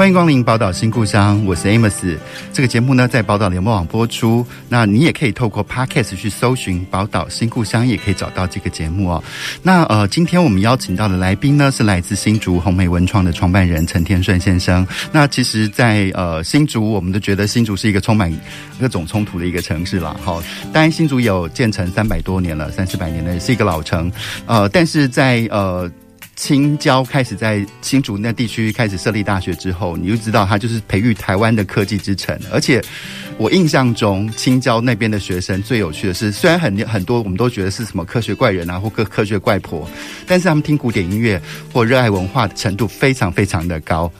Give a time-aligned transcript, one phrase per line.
[0.00, 2.16] 欢迎光临宝岛新故乡，我是 Amos。
[2.54, 4.46] 这个节目呢，在宝岛联播网播出。
[4.66, 9.22] 那你也可以透过 Podcast 去搜寻宝岛新故乡，也可以找到这个节目哦。
[9.62, 14.88] 那呃，今天我们邀请到的来宾呢，是来自新竹红梅文创的创办人陈天顺先生。
[15.12, 18.34] 那其实在，在呃新竹，我们都觉得新竹是一个充满
[18.80, 20.18] 各种冲突的一个城市了。
[20.24, 24.10] 好，当然新竹有建成三百多年了，三四百年的是一个老城。
[24.46, 25.90] 呃，但是在呃。
[26.40, 32.34] 清交开始在新竹那地区开始设立大学之后，你就知道它就是培育台湾的科技之城。
[32.50, 32.82] 而且
[33.36, 39.86] 我印象中，清交那边的学生最有趣的是，虽然很很多我们都觉得是什么科学怪人啊，或科科学怪婆，
[40.26, 41.38] 但是他们听古典音乐
[41.74, 44.10] 或热爱文化的程度非常非常的高。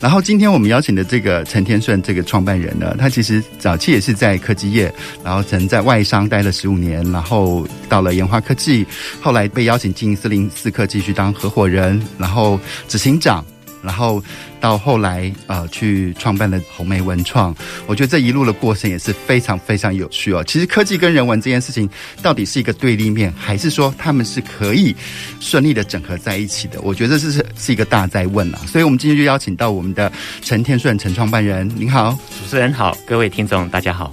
[0.00, 4.90] 然后今天我们邀请的这个陈天顺这个创办人呢，他其实早期也是在科技业，
[5.22, 8.86] 然后曾在外商待了十五年，然后到了研华科技，
[9.20, 13.44] 后来被邀请进四零四科技去当合伙人，然后执行长，
[13.82, 14.22] 然后
[14.60, 17.54] 到后来呃去创办了红梅文创。
[17.86, 20.42] 我觉得这一路的过程也是非常非常有趣哦。
[20.44, 21.88] 其实科技跟人文这件事情
[22.22, 24.94] 到底是一个对立面，还是说他们是可以
[25.38, 26.80] 顺利的整合在一起的？
[26.80, 28.60] 我觉得这是是一个大在问啊。
[28.66, 30.10] 所以我们今天就邀请到我们的
[30.42, 34.12] 陈天顺陈创办人，您好，主持人好，各位听众大家好。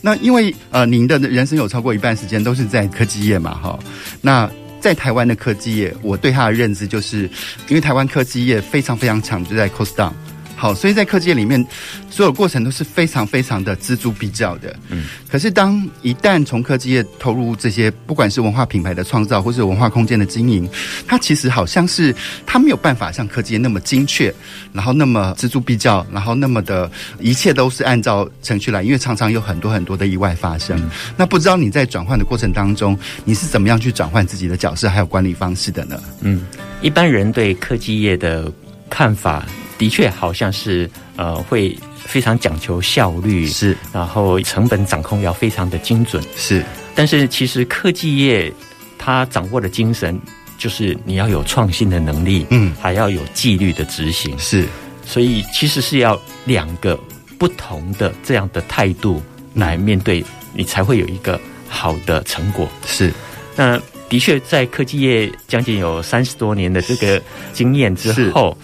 [0.00, 3.78] 那因为呃您的人生有超过一半时间都是在科技业嘛，哈，
[4.20, 4.48] 那。
[4.80, 7.28] 在台湾的科技业，我对它的认知就是，
[7.68, 10.12] 因为台湾科技业非常非常强，就在 cost down。
[10.58, 11.64] 好，所以在科技业里面，
[12.10, 14.74] 所有过程都是非常非常的锱铢必较的。
[14.88, 20.68] 嗯，可是当一旦从科技业投入这些，不管是文化品牌的创造，或是文化空间的经营，
[21.06, 22.12] 它其实好像是
[22.44, 24.34] 它没有办法像科技业那么精确，
[24.72, 26.90] 然后那么锱铢必较，然后那么的
[27.20, 30.76] 一切都是按照程序来，因为常常有很多很多的意外发生。
[30.76, 36.02] 嗯，那不知道你在转换的过程当中，你是怎么样去转换自己的角色还有管理方式的呢？
[36.22, 36.42] 嗯，
[36.82, 38.52] 一般人对科技业的
[38.90, 39.46] 看法。
[39.78, 46.64] 的确，好像是呃，会非常讲求效率，是，然后成本掌控要非常的精准，是。
[46.96, 48.52] 但是其实科技业
[48.98, 50.20] 它掌握的精神，
[50.58, 54.66] 就是你要有创新的能力，嗯，还要有纪律的执行，是。
[55.06, 56.98] 所以其实是要两个
[57.38, 59.22] 不同的这样的态度
[59.54, 62.68] 来面对，你才会有一个好的成果。
[62.84, 63.12] 是。
[63.54, 67.22] 那的确，在科技业将近有三十多年的这个
[67.52, 68.58] 经验之后。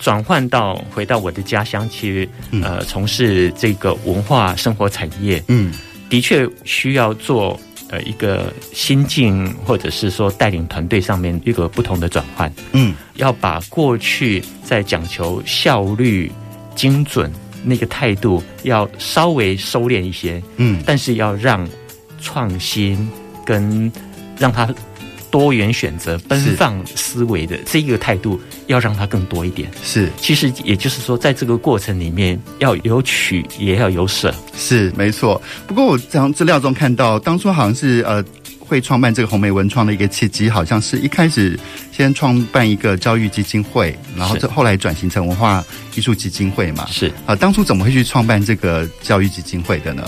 [0.00, 2.26] 转换到回到我的家乡去，
[2.62, 5.72] 呃，从事这个文化生活产业，嗯，
[6.08, 16.32] 的确需要做呃一个心境，或者是说带领团队上面一个不同的转换，嗯，要把过去在讲求效率、
[16.74, 17.30] 精准
[17.62, 21.68] 那个态度，要稍微收敛一些，嗯，但是要让
[22.22, 23.06] 创新
[23.44, 23.92] 跟
[24.38, 24.66] 让它。
[25.30, 29.70] 多元选择、奔放思维的这个态度，要让它更多一点。
[29.82, 34.34] 是，其实也就是说，在这个过程里面，要有取，也要有舍。
[34.56, 35.40] 是，没错。
[35.66, 38.24] 不过我从资料中看到，当初好像是呃，
[38.58, 41.58] 会创办这个红梅文创的一个契机，好像是一开始
[41.92, 45.64] 先创办一个教育基金会，然后这后来转型成文化
[45.94, 46.86] 艺术基金会嘛。
[46.90, 50.04] 是啊，当初怎么会去创办这个教育基金会的呢？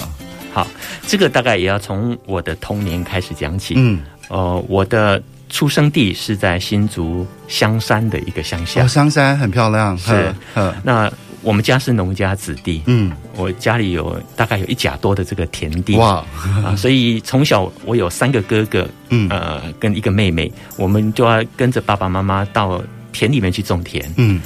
[0.53, 0.67] 好，
[1.07, 3.75] 这个大概也要从我的童年开始讲起。
[3.77, 4.01] 嗯。
[4.33, 8.83] 呃，我的出生地是在新竹香山的一个乡下。
[8.83, 9.97] 哦，香山很漂亮。
[9.99, 10.35] 是，
[10.83, 11.13] 那
[11.43, 12.81] 我们家是农家子弟。
[12.87, 15.97] 嗯，我家里有大概有一甲多的这个田地。
[15.97, 16.25] 哇，
[16.65, 22.83] 啊， 所以从小我有三个哥哥，嗯，呃，跟一个妹妹，我们就要跟着爸爸妈妈到
[23.13, 24.11] 田里面去种田。
[24.17, 24.41] 嗯，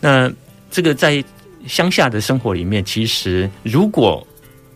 [0.00, 0.30] 那
[0.70, 1.22] 这个在
[1.66, 4.24] 乡下的生活里面，其实如果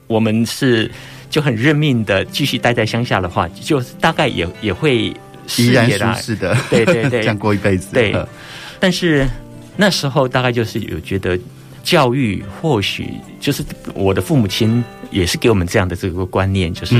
[0.09, 0.91] 我们是。
[1.31, 5.15] 就很认命的继续待在乡下的话，就大概也也会
[5.57, 7.89] 依然舒适的，对对对， 这样过一辈子。
[7.93, 8.15] 对，
[8.81, 9.27] 但是
[9.77, 11.39] 那时候大概就是有觉得
[11.83, 13.11] 教育或许
[13.41, 13.63] 就是
[13.95, 16.95] 我的父母亲也是给我们这样的这个观念，就是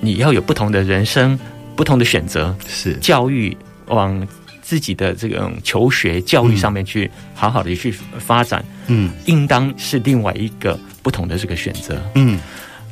[0.00, 1.38] 你要有不同的人生，
[1.74, 2.94] 不同的选择，是。
[2.96, 3.56] 教育
[3.86, 4.26] 往
[4.60, 12.38] 自己的这种求学教育上面去好好的去发展，嗯，应当是另外一个不同的这个选择，嗯。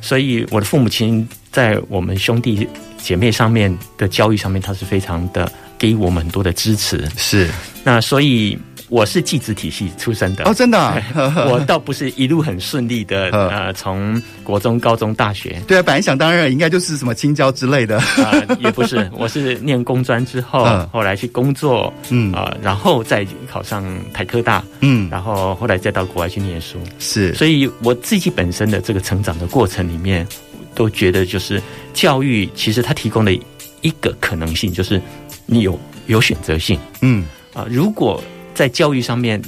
[0.01, 2.67] 所以我的父母亲在我们兄弟
[2.97, 7.07] 姐妹上面的教育上面，他是非常的给我们很多的支持。
[7.15, 7.47] 是，
[7.83, 8.57] 那所以
[8.91, 10.43] 我是寄子体系出身的。
[10.43, 11.01] 哦，真的、啊，
[11.49, 15.61] 我倒不是一路很顺利的 呃，从国中、高中、大学。
[15.65, 17.97] 对啊，本来想当然应该就是什么青椒之类的。
[18.21, 22.33] 啊、呃，也不是，我是念工专之后，后来去工作，嗯。
[22.33, 30.27] 啊、呃，然后再考上台科大，嗯，然后后来再到国外去念书，是，所以我自己本身的这个成长的过程里面，
[30.75, 33.31] 都觉得就是教育其实它提供的
[33.79, 35.01] 一个可能性，就是
[35.45, 37.23] 你有有选择性，嗯。
[37.53, 38.21] 啊、呃，如果。
[38.53, 39.41] 在教育上面，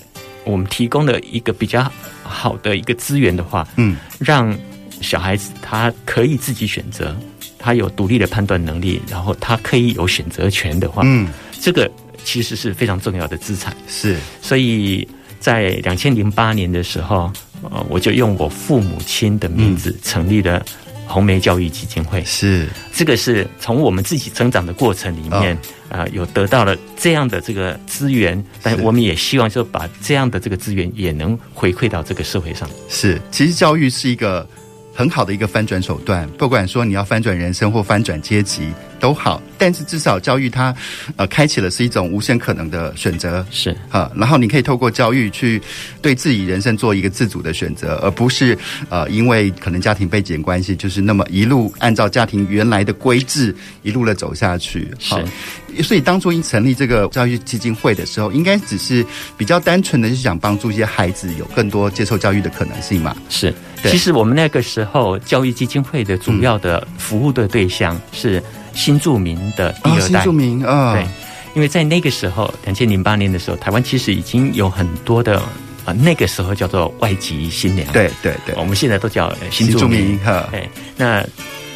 [0.44, 1.92] 我们提供了一个比较
[2.24, 4.56] 好的一个资源的话，嗯，让
[5.02, 7.16] 小孩子他可以自己选择，
[7.60, 11.28] 他有独立的判断能力，然后他可以有选择权的话，嗯，
[11.60, 11.90] 这个
[12.24, 13.76] 其实是非常重要的资产。
[13.88, 15.08] 是，所以
[15.40, 20.66] 在两千零八年的时候，呃，我就用我父母亲的名字成立了。
[21.06, 25.56] 红梅教育基金会是这个，是从我们自己成长的过程里面
[25.90, 32.70] 啊、哦呃，有得到了这样的这个资源，但我们也希望就把这样的这个资源也能回馈到这个社会上。
[32.90, 34.48] 是，其实教育是一个
[34.94, 38.70] 很好的一个翻转手段，不管说你要翻转人生或翻转阶级。
[39.04, 40.74] 都好，但是至少教育它，
[41.18, 45.62] 呃，开启了是一种无限可能的选择，是啊，然后你可以透过教育去
[46.02, 48.58] 对自己人生做一个自主的选择，而不是
[48.88, 54.90] 呃，因为可能家庭背景关系，就是那么一路按照家庭原来的规制一路的走下去。
[55.00, 59.06] 是，所以当初一成立这个教育基金会的时候，应该只是
[59.38, 63.14] 比较单纯的是想帮助一些孩子有更多接受教育的可能性嘛。
[63.28, 63.54] 是，
[63.84, 68.42] 其实我们那个时候教育基金会的主要的服务的对象是。
[68.74, 71.08] 新住民的第二代，哦、新住民啊、哦，对，
[71.56, 75.50] 因为在那个时候，两千零八年的时候，台湾其实已经有很多的啊、
[75.86, 80.18] 呃，那个时候叫做外籍新娘，对对对，我们现在都叫新住民。
[80.20, 80.50] 哈。
[80.52, 80.68] 哎，
[80.98, 81.26] 那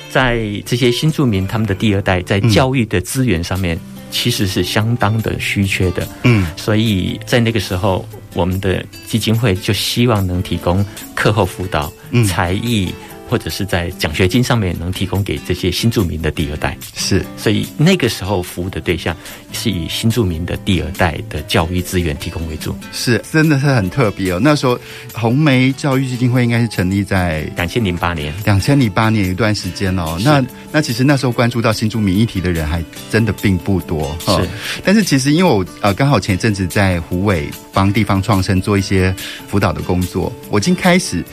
[0.09, 3.79] 在这些新住民他们的第二代，在教育的资源上面，
[4.09, 10.83] 其实是相当的稀缺的，嗯，所以在那个时候，我们的基金会就希望能提供
[11.13, 12.93] 课后辅导、嗯、才艺。
[13.29, 19.15] 或者是在奖学金上面能提供给这些新住民的第二代，是，所以那个时候服务的对象
[19.51, 24.39] 是以新住民的第二代的教育资源提供为主，是，真的是很特别哦。
[24.41, 24.79] 那时候
[25.13, 30.17] 红梅教育基金会应该是成立在两千零八年，两千零八年一段时间哦。
[30.23, 34.47] 那那其实那时候关注到新住民议题的人还真的并不多，是。
[34.83, 39.13] 但是其实因为我呃刚好前一阵子在湖尾帮地方创生做一些
[39.47, 41.23] 辅导的工作，我已经开始。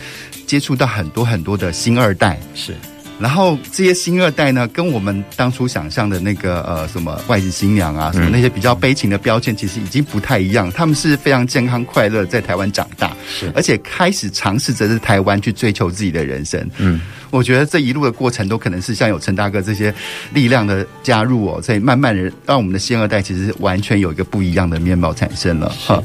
[0.47, 2.75] 接触到很多很多的新二代，是，
[3.19, 10.71] 然后这些新二代呢，跟我们当初想象的那个呃什么外籍新娘啊，什么那些比较悲情的标签，其实已经不太一样。
[10.73, 17.01] 他们是非常健康快乐，在台湾长大，是，而且开始尝试着在台湾去追求自己的人生，嗯。
[17.35, 19.93] 我觉得这一路的过程都可能是像有陈大哥这些
[20.33, 25.69] 力量的加入哦，所以慢慢的让我们的新二代其实完全有一个不一样的面貌产生了。
[25.71, 26.01] 哈，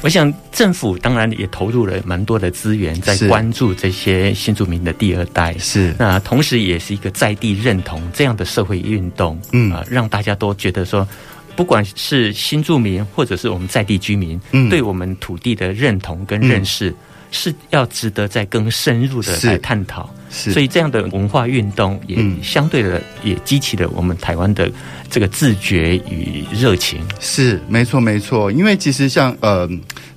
[0.00, 5.94] 我想政府当然也投入了蛮多的资源在关注这些新住民的第二代，是。
[5.98, 9.70] 那同时也是一个在地认同这样的社会运动，嗯。
[9.70, 11.06] 啊，让大家都觉得说，
[11.54, 16.88] 不管是新住民或者是我们在地居民，嗯，对我们土地的认同跟认识。
[16.88, 16.96] 嗯
[17.30, 24.70] 是要值得再更深入的来探讨，是，所以这样的文化运动也相对的也激起了我们台湾的
[25.08, 27.00] 这个自觉与热情。
[27.20, 28.50] 是，没错，没错。
[28.50, 29.68] 因为其实像呃，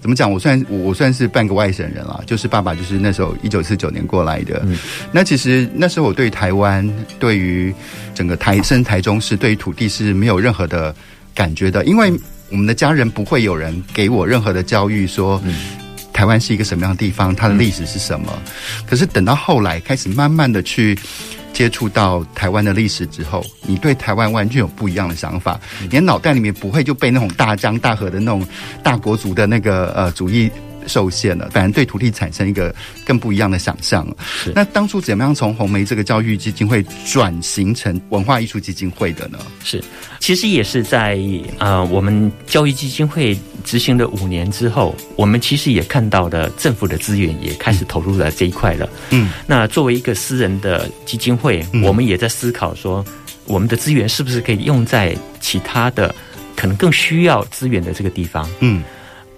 [0.02, 0.32] 怎么讲？
[0.32, 4.62] 我算我算是半个外省人啦，就是爸爸就是那时候一九四九年过来的。
[4.66, 4.76] 嗯，
[5.12, 6.88] 那其实那时候我对台湾，
[7.20, 7.74] 对于
[8.16, 10.94] 整个台生台中市，对于土地是没有任何的
[11.36, 12.12] 感觉的，因为
[12.50, 15.40] 我们的家人不会有人给我任何的教育说。
[16.14, 17.36] 嗯台湾是一个什么样的地方？
[17.36, 18.32] 它的历史是什么？
[18.86, 20.98] 可是等到后来开始慢慢的去
[21.52, 25.60] 接触到台湾的历史之后，你对台湾完全有不一样的想法。
[25.82, 28.46] 你的脑袋里面不会就被那种大江大河的那种
[28.84, 30.52] 大国族的那个呃主义。
[30.88, 32.74] 受限了，反而对土地产生一个
[33.06, 34.08] 更不一样的想象。
[34.54, 39.38] 那当初怎么样从红梅这个教育基金会转型成文化艺术基金会的呢？
[39.64, 39.84] 是，
[40.20, 41.20] 其实也是在
[41.58, 48.90] 呃，我们教育基金会执行了五年之后，我们其实也看到了政府的资源也开始投入了这一块了。
[49.12, 53.04] 嗯，那作为一个私人的基金会，我们也在思考说，
[53.46, 56.14] 我们的资源是不是可以用在其他的
[56.56, 58.50] 可能更需要资源的这个地方？
[58.60, 58.84] 嗯。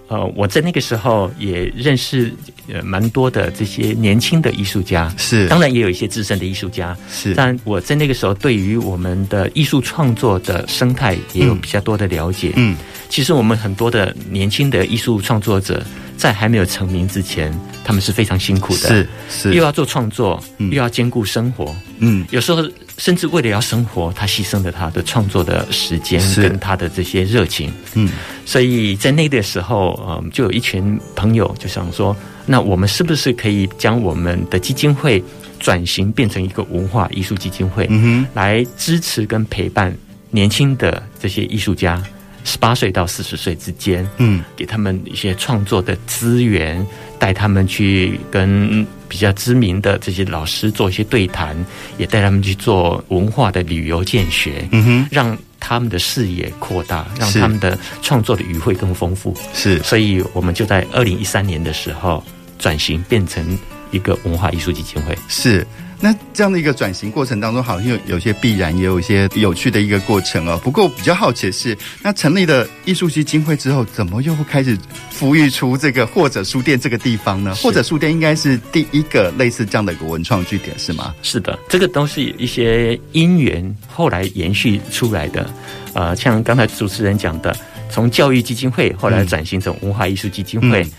[0.08, 2.32] 呃，我在那个时候也认识
[2.72, 7.34] 呃蛮多的这些年轻的艺术家，是，当然也有一些资深的艺术家，是。
[7.34, 12.76] 但我在那个时候对于我们的艺术创作的生态也有比较多的了解，嗯。
[13.08, 15.82] 其实我们很多的年轻的艺术创作者，
[16.16, 17.52] 在还没有成名之前，
[17.84, 22.62] 他们是非常辛苦的，是是，又要做创作，又要兼顾生活，嗯，有时候
[22.98, 28.10] 甚至为了要生活，他牺牲了他的创作的时间跟他的这些热情，嗯，
[28.44, 35.22] 所以在那个时候，嗯，就有一群朋友就想说，那我们是不是可以将我们的基金会
[35.60, 39.94] 转型变成一个文化艺术基金会，嗯哼，来支持跟陪伴
[40.30, 42.02] 年轻的这些艺术家。
[42.46, 46.86] 十八岁到四十岁之间，嗯，给他们一些创作的资源，
[47.18, 51.56] 带他们去跟比较知名的这些老师做一些对谈，
[51.98, 59.36] 也带他们去做文化的旅游见学，嗯哼，让他们的视野扩大，让他们的创作的语汇更丰富。
[59.52, 62.22] 是，所以我们就在二零一三年的时候
[62.60, 63.58] 转型，变成
[63.90, 65.18] 一个文化艺术基金会。
[65.28, 65.66] 是。
[66.00, 70.60] 那这样的一个转型过程当中，好像有有些必然，也有一些有趣的一个过程哦。
[70.62, 74.76] 不过比较好奇的是，那成立了艺术基金会之后，怎么又会开始
[75.18, 77.54] 孵育出这个或者书店这个地方呢？
[77.56, 81.14] 或者书店应该是第一个类似这样的一个文创据点，是吗？
[81.22, 85.48] 是的，这个都是一些因缘后来延续出来的。
[85.94, 87.56] 呃，像刚才主持人讲的，
[87.90, 90.82] 从教育基金会后来转型成文化艺术基金会。
[90.82, 90.92] 嗯嗯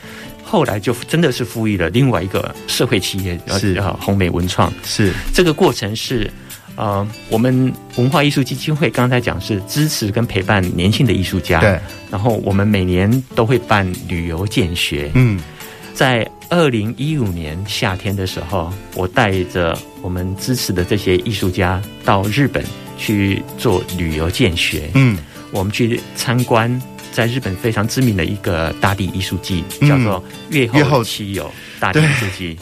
[0.48, 4.72] 后来就真的是赋予了另外一个社会企业，是啊，红梅文创。
[4.86, 6.32] 是这个过程是，
[6.78, 11.60] 呃，我们文化艺术基金会刚才讲是支持跟陪伴年轻的艺术家。
[11.60, 11.78] 对。
[12.10, 15.12] 然后我们每年都会办旅游见学。
[15.16, 15.38] 嗯。
[15.94, 22.64] 在二零一五年夏天的时候，我带着我们支持的这些艺术家到日本
[22.98, 24.90] 去做旅游见学。
[24.94, 25.18] 嗯。
[25.52, 26.82] 我们去参观。
[27.18, 32.56] 在日本非常知名的一个大地艺术季，叫做月后妻有大地艺术季。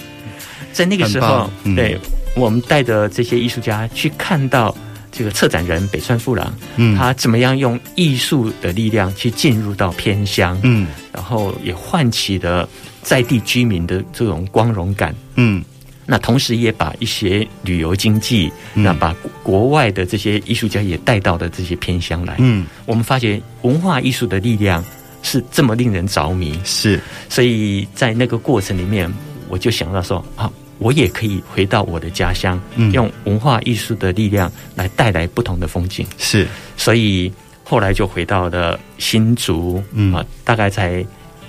[0.72, 2.00] 在那个时候，对，
[2.38, 4.74] 我们带着这些艺术家去看到
[5.12, 12.70] 这个策展人北川富郎，嗯，他怎么样用艺术的力量去进入到偏乡，嗯，然后也唤起了
[13.02, 15.62] 在地居民的这种光荣感，嗯。
[16.06, 22.36] 那同时也把一些旅游经济，那把国外的这些艺术家也带到了这些偏乡来。
[22.38, 24.84] 嗯，我们发觉文化艺术的力量
[25.24, 26.60] 是这么令人着迷。
[26.64, 29.12] 是，所以在那个过程里面，
[29.50, 36.06] 我就想到说啊，我也可以回到我的家乡，用文化艺术的力量来带来不同的风景。
[36.20, 36.48] 是，
[36.78, 37.34] 所以
[37.64, 41.04] 后来就回到了新竹，嗯啊，大概在。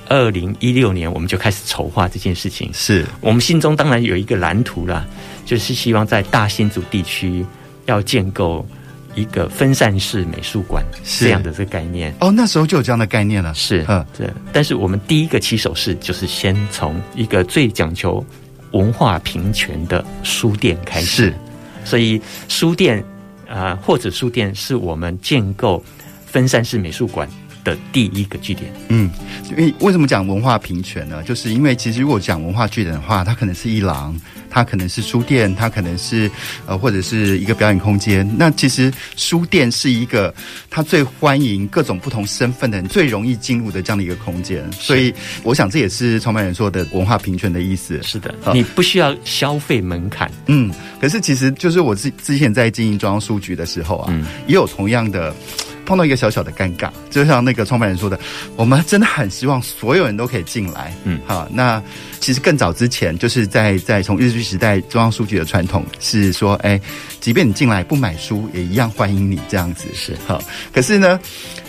[0.09, 2.71] 二零一六年，我们就开始筹划这件事情。
[2.73, 5.05] 是我们心中当然有一个蓝图啦，
[5.45, 7.45] 就是希望在大新竹地区
[7.87, 8.67] 要建构
[9.15, 12.15] 一个分散式美术馆这样的这个概念。
[12.21, 13.53] 哦，那时候就有这样的概念了。
[13.55, 14.29] 是，嗯，对。
[14.53, 18.25] 但是我们第一个起手式就是先从一个最讲求
[18.73, 21.27] 文化平权的书店开始。
[21.27, 21.35] 是，
[21.85, 22.99] 所以书店
[23.49, 25.83] 啊、呃，或者书店是我们建构
[26.27, 27.29] 分散式美术馆
[27.67, 29.11] 的第一个据点，嗯，
[29.51, 31.21] 因为为什么讲文化平权呢？
[31.25, 34.17] 就是因为其实如果讲文化据点的话，它可能是一廊，
[34.49, 36.31] 它可能是书店，它可能是
[36.65, 38.25] 呃或者是一个表演空间。
[38.39, 40.33] 那其实书店是一个
[40.71, 44.65] 它最欢迎各种不同身份的人最容易进入的这样的一个空间。
[44.73, 48.01] 所以我想这也是创办人说的文化平权的意思。
[48.01, 50.31] 是的，你不需要消费门槛。
[50.47, 55.35] 嗯，可是其实就是我之之前在经营中央书局的时候啊，嗯、也有同样的。
[55.87, 58.19] 碰到一个小小的尴尬，就像那个创办人说的，
[58.57, 60.93] 我们真的很希望所有人都可以进来。
[61.05, 61.83] 嗯，好，那
[62.21, 66.79] 其实更早之前，就是在在从日据时代，中央书局的传统是说，哎，
[67.21, 69.87] 即便你进来不买书，也一样欢迎你这样子。
[69.95, 71.19] 是，好，可是呢，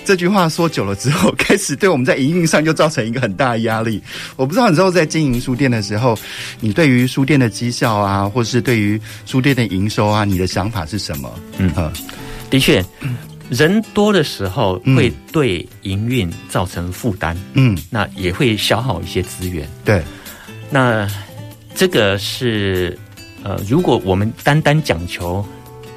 [0.03, 4.01] 这句话说久了之后，开始对我们在营运上就造成一个很大的压力。
[4.35, 6.17] 我不知道你之后在经营书店的时候，
[6.59, 11.31] 你对于书店的绩效啊，或是对于书店的营收啊，你的想法是什么？
[11.57, 11.91] 嗯，好，
[12.49, 12.83] 的确。
[13.49, 20.03] 人多的时候会对营运造成负担，嗯，那也会消耗一些资源，对。
[20.69, 21.07] 那
[21.73, 22.97] 这个是
[23.43, 25.45] 呃，如果我们单单讲求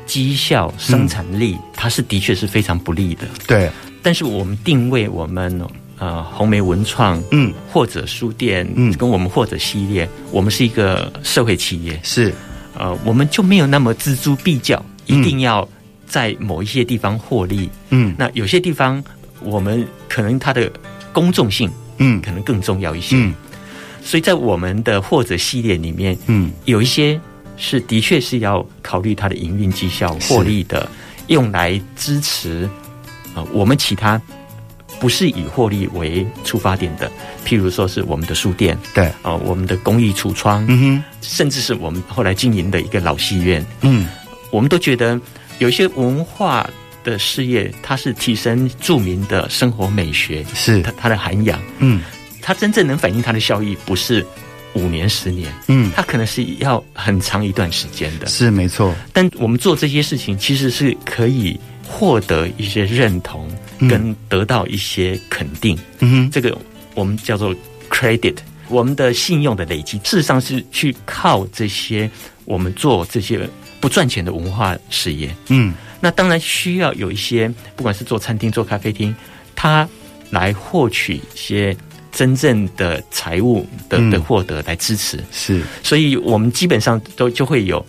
[0.06, 3.68] 绩效、生产力，嗯，它是的确是非常不利的，对。
[4.02, 5.60] 但是我们定位我们
[5.98, 12.32] 呃红梅文创，嗯，或者书店，嗯，跟我们或者系列，我们是一个社会企业，是。
[12.78, 15.68] 呃，我们就没有那么锱铢必较，一定要。
[16.10, 19.02] 在某一些地方获利，嗯，那有些地方
[19.40, 20.68] 我们可能它的
[21.12, 23.32] 公众性，嗯，可能更重要一些，嗯，
[24.02, 27.18] 所以在我们的或者系列里面，嗯，有一些
[27.56, 30.90] 是的确是要考虑它的营运绩效、获利的，
[31.28, 32.68] 用来支持
[33.32, 34.20] 啊，我们其他
[34.98, 37.08] 不是以获利为出发点的，
[37.46, 44.08] 譬如说是我们的书店，对，啊，我们的公益橱窗，嗯哼，甚至是我们后来经营的一个老戏院，嗯，
[44.50, 45.16] 我们都觉得。
[45.60, 46.68] 有一些文化
[47.04, 50.80] 的事业，它是提升著名的生活美学，是。
[50.80, 52.00] 它它的涵养，嗯，
[52.40, 54.26] 它真正能反映它的效益，不是
[54.72, 58.94] 五年十年，嗯，它可能是要很长一段时间的，是没错。
[59.12, 63.46] 但我们做这些事情，其实是可以获得一些认同，
[63.80, 66.56] 跟得到一些肯定，嗯，这个
[66.94, 67.54] 我们叫做
[67.90, 68.36] credit。
[68.70, 72.08] 我们的信用的累积，事实上是去靠这些
[72.44, 73.36] 我们做这些
[73.80, 75.34] 不赚钱的文化事业。
[75.48, 79.14] 嗯，那当然需要有一些，不管是做餐厅、做咖啡厅，
[79.56, 79.88] 他
[80.30, 81.76] 来获取一些
[82.12, 85.18] 真正的财务的的获得来支持。
[85.32, 87.84] 是，所以我们基本上都就会有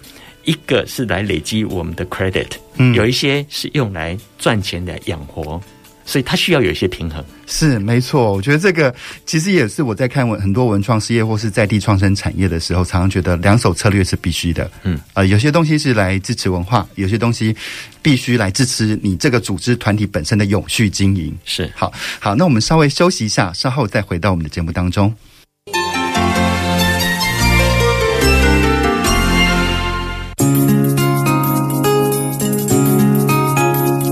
[0.45, 5.61] 一个是来累积我们的 credit，嗯，有一些是用来赚钱来养活。
[6.05, 8.33] 所以它需要有一些平衡，是没错。
[8.33, 8.93] 我觉得这个
[9.25, 14.69] 其实也是我在看文很多文创事业或是在地创生产业的时候，常常觉得两手策略是必须的。
[14.83, 17.55] 嗯，呃，有些东西是来支持文化，有些东西
[18.01, 21.37] 必须来支持你这个组织团体本身的永续经营。
[21.45, 25.13] 是，好，好，那我们稍微休息一下，稍后再回到我们的节目当中。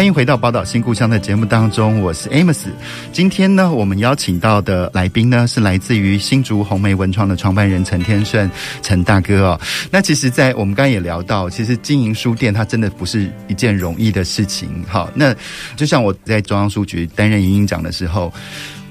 [0.00, 2.68] 欢迎回到《宝岛新故乡》的节目当中，我是 Amos。
[3.12, 9.60] 今天呢，我们邀请到的来宾呢，是来自于新竹红梅文创的创办人陈天顺，陈大哥哦。
[9.90, 14.70] 那其实，在我们刚刚也聊到，其实经营书店它真的不是一件容易的事情。
[14.88, 15.36] 好，那
[15.76, 18.32] 就像我在中央书局担任营运长的时候，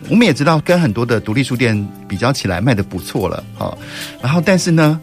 [0.10, 3.44] 我们也知道跟很多的独立书店比较起来，卖得不错了。
[3.58, 3.75] 好，
[4.22, 5.01] 然后但是呢。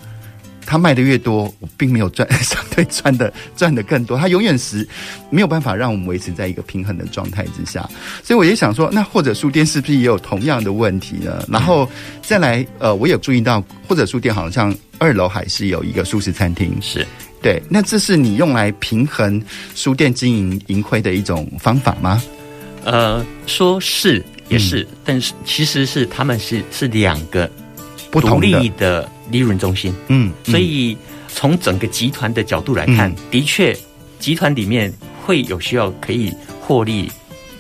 [0.67, 4.19] 他卖的越多，我并没有赚， 相对赚的赚的更多。
[4.19, 4.87] 他永远是
[5.31, 7.89] 没有办法让我们维持在一个平衡的状态之下，
[8.23, 11.45] 所以我也想说，那或者书店是不是也有同样的问题呢？
[11.49, 11.89] 然后
[12.21, 17.07] 再来，呃，我有注意到，或者书店好像二楼还是有一个素食餐厅，是
[17.41, 17.63] 对。
[17.69, 19.41] 那这是你用来平衡
[19.75, 22.21] 书店经营盈亏的一种方法吗？
[22.85, 27.49] 呃，说是也是，嗯、但是其实是他们是是两个
[28.11, 29.09] 独立的。
[29.31, 30.97] 利润中心，嗯，所以
[31.29, 33.77] 从整个集团的角度来看，嗯、的确，
[34.19, 34.93] 集团里面
[35.25, 37.11] 会有需要可以获利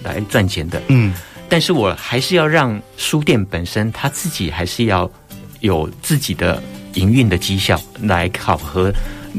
[0.02, 1.14] 来赚钱的，嗯，
[1.48, 5.10] 但是我还是要让书店本身他自己还是要
[5.60, 6.62] 有自己的
[6.94, 8.92] 营运的绩效来考核，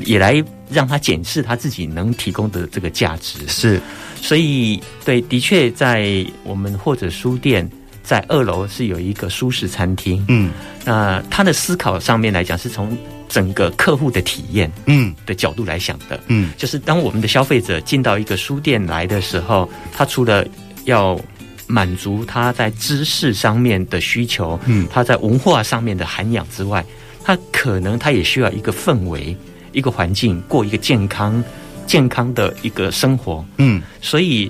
[0.06, 3.82] 也来让他检视他自己能提供的这个价值，是，
[4.22, 7.70] 所以对，的确在我们或者书店。
[8.08, 10.50] 在二楼是有一个舒适餐厅，嗯，
[10.86, 15.14] 那他的思考上面来讲，是从整个客户的体验，嗯。
[15.26, 20.48] 的角度来想的，嗯，就是当我们的消费者进到一个书店来的时候，他除了
[20.86, 21.20] 要
[21.68, 26.86] 满足他在知识上面的需求，嗯，他在文化上面的涵养之外，
[27.26, 29.36] 他可能他也需要一个氛围，
[29.74, 31.44] 一个环境，过一个健康、
[31.86, 34.50] 健康的一个生活，嗯，所以。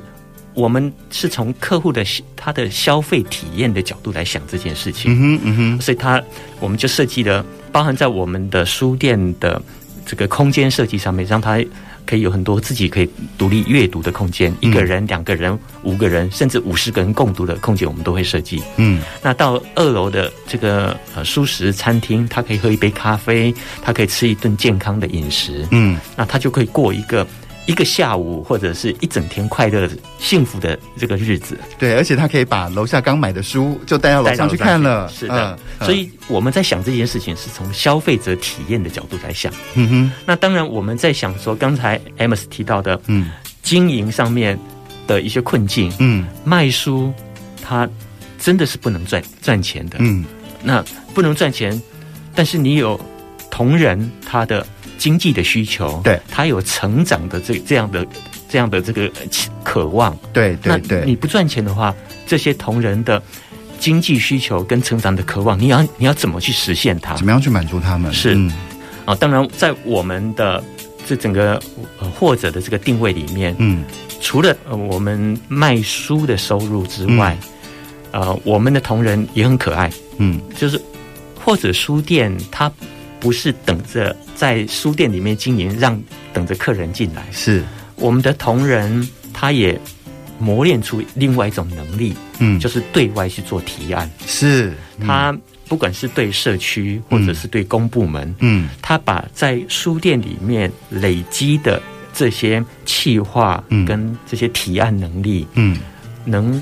[0.58, 2.04] 我们是从客户的
[2.36, 6.20] 他的消费体验的角度来想这件事情，嗯哼，嗯哼，所以他
[6.60, 9.62] 我们就设计了，包含在我们的书店的
[10.04, 11.63] 这个空间设计上面，让他
[12.08, 18.60] 可以有很多自己可以独立阅读的空间，一个人、两个人、五个人，甚至五十个人共读的空间，我们都会设计。
[18.78, 27.28] 嗯，那到二楼的这个呃舒食餐厅，他可以喝一杯咖啡，他可以吃一顿健康的饮食，嗯，那他就可以过一个。
[27.67, 29.88] 一个下午或者是一整天快乐、
[30.19, 35.08] 幸福的这个日子，对，而且他可以把楼下刚买的书就带到楼上去看了。
[35.10, 39.53] 是的，嗯、所以我们在想这件事情是从消费者体验的角度来想。
[39.75, 43.30] 嗯哼，那当然我们在想说，刚才 Amos 提到的，嗯，
[43.62, 44.58] 经营上面
[45.06, 47.13] 的一些困境，嗯，卖书
[47.62, 47.88] 它
[48.39, 50.23] 真的是不能赚赚钱的，嗯，
[50.63, 50.82] 那
[51.13, 51.80] 不能赚钱，
[52.34, 52.97] 但是你有
[53.51, 54.65] 同仁他的。
[54.97, 58.05] 经济的需求，对，他有成长的这这样的
[58.49, 59.10] 这样的这个
[59.63, 61.03] 渴望，对对对。
[61.05, 61.93] 你不赚钱的话，
[62.25, 63.21] 这些同仁的
[63.79, 67.15] 经济需求跟成长的渴望，你要你要怎么去实现它？
[67.15, 68.12] 怎么样去满足他们？
[68.12, 68.51] 是、嗯、
[69.05, 70.63] 啊，当然，在我们的
[71.05, 71.62] 这整个
[72.15, 73.83] 或者的这个定位里面，嗯，
[74.19, 77.38] 除了我们卖书的收入之外，
[78.12, 80.81] 嗯、呃，我们的同仁也很可爱，嗯，就是
[81.43, 82.71] 或者书店它。
[83.19, 86.01] 不是等着在书店里面经营，让
[86.34, 87.25] 等着客人进来。
[87.32, 87.63] 是。
[87.95, 89.80] 我们的同仁，他也
[90.38, 94.08] 磨练出另外一种能力，嗯，就是对外去做提案。
[94.27, 94.71] 是，
[95.03, 95.36] 他
[95.67, 101.82] 不管是对社区或者是对公部门，嗯，他把在书店里面累积的
[102.13, 105.80] 这些企划跟这些提案能力，嗯，
[106.23, 106.62] 能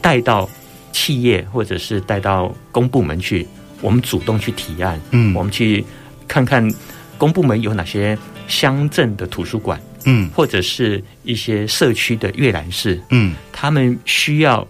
[0.00, 0.48] 带到
[0.92, 3.44] 企业或者是带到公部门去，
[3.80, 5.84] 我们主动去提案，嗯，我们去
[6.26, 6.68] 看看
[7.16, 9.80] 公部门有哪些乡镇的图书馆。
[10.04, 14.66] 嗯，或者是一些社区的阅览室，嗯，他们需要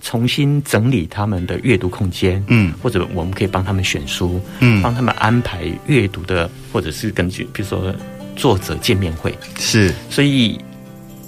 [0.00, 7.94] 重新整理他们的阅读空间，嗯，或者我们可以帮他们选书，嗯，帮他们安排阅读的，或者是根据比如说
[8.34, 10.58] 作者见面会，是，所以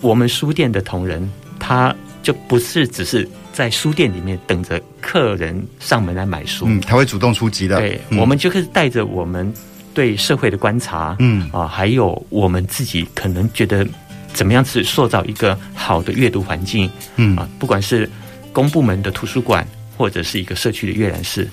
[0.00, 9.52] 我们书店的同仁，他就不是只是在书店里面等着客人上门来买书，嗯，他会主动出击的，对，我们就可以带着我们。
[9.94, 13.86] 对社会的观察，嗯啊，还有我们自己可能觉得
[14.32, 18.08] 怎么样子塑造一个好的阅读环境，嗯啊，不管是
[18.54, 21.46] 公部门的图书馆或者是一个社区的阅览室，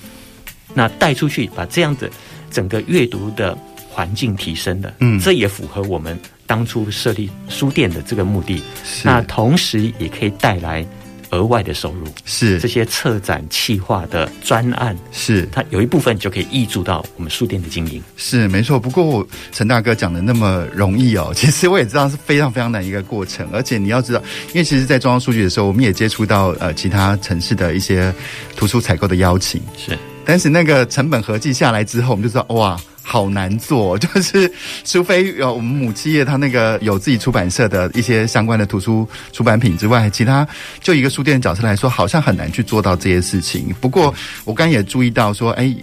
[0.74, 2.10] 那带出去把这样的
[2.50, 3.58] 整个阅读的
[3.90, 8.64] 环境提升的，嗯，这也符合我们当初设立书店的这个目的。
[9.04, 10.88] 那同时也可以带来。
[11.32, 18.80] 额外的收入是这些策展企划的专案，是它有一部分就可以挹注到我们书店的经营，是没错。
[18.80, 23.48] 不过陈大哥讲的那么容易哦， 其实我也知道是非常非常难一个过程。
[23.52, 28.14] 而且你要知道，因为其实，在中央书局的时候，我们也接触到呃其他城市的一些
[28.56, 29.98] 图书采购的邀请，是。
[30.26, 32.80] 但是那个成本合计下来之后，我们就知道哇。
[33.12, 34.52] 好难做，就是
[34.86, 40.48] 除非有我们母企业，它那个有自己出版社的一些相关的图书出版品之外，其他
[40.80, 43.74] 就一个书店的角色来说，好像很难去做到这些事情。
[43.82, 44.14] 不过
[44.46, 45.76] 我刚也注意到说，哎，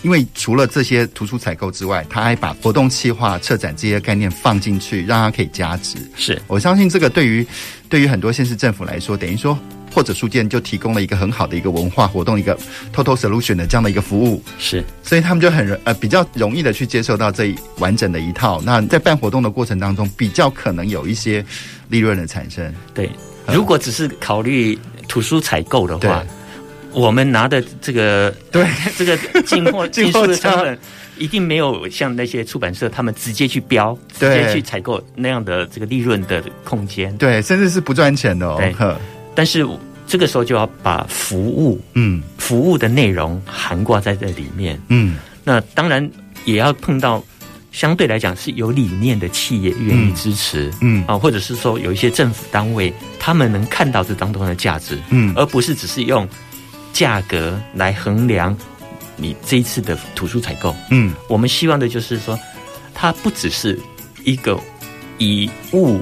[0.00, 5.98] 因为除了这些图书采购之外，他还把活动企划、策展这些概念放进去，让它可以加值。
[6.16, 7.46] 是我相信这个对于
[7.90, 9.58] 对于很多县市政府来说，等于说。
[9.92, 12.56] 或者书店就提供了一个很好的一个文化活动，一个
[12.94, 18.60] total solution 的这样的一个服务，是，所以他们就很呃比较容易的去接受到这一完整的一套。
[18.64, 21.44] 那在办活动的过程当中，比较可能有一些
[21.88, 22.72] 利润的产生。
[22.94, 23.10] 对，
[23.52, 26.24] 如果只是考虑图书采购的话，
[26.92, 30.78] 我们拿的这个对 这个进货 进货的成本，
[31.18, 37.16] 一定没有像那些出版社他们直接去标，直接去采购那样的这个利润的空间。
[37.16, 38.56] 对，甚至是不赚钱的哦。
[38.58, 38.74] 对。
[39.40, 39.66] 但是
[40.06, 46.10] 这个时候就要把服务，嗯，服务的内容涵挂在这里面，嗯，那当然
[46.44, 47.24] 也要碰到
[47.72, 51.02] 相对来讲是有理念的企业愿意支持，嗯。
[51.06, 56.28] 啊，或者是说有一些政府单位他们能看到这当中的价值，嗯，而不是只是用
[56.92, 58.54] 价格来衡量
[59.16, 62.38] 你这一次的图书采购，嗯，我们希望的就是说，
[62.92, 63.80] 它不只是
[64.22, 64.60] 一个
[65.16, 65.98] 以物。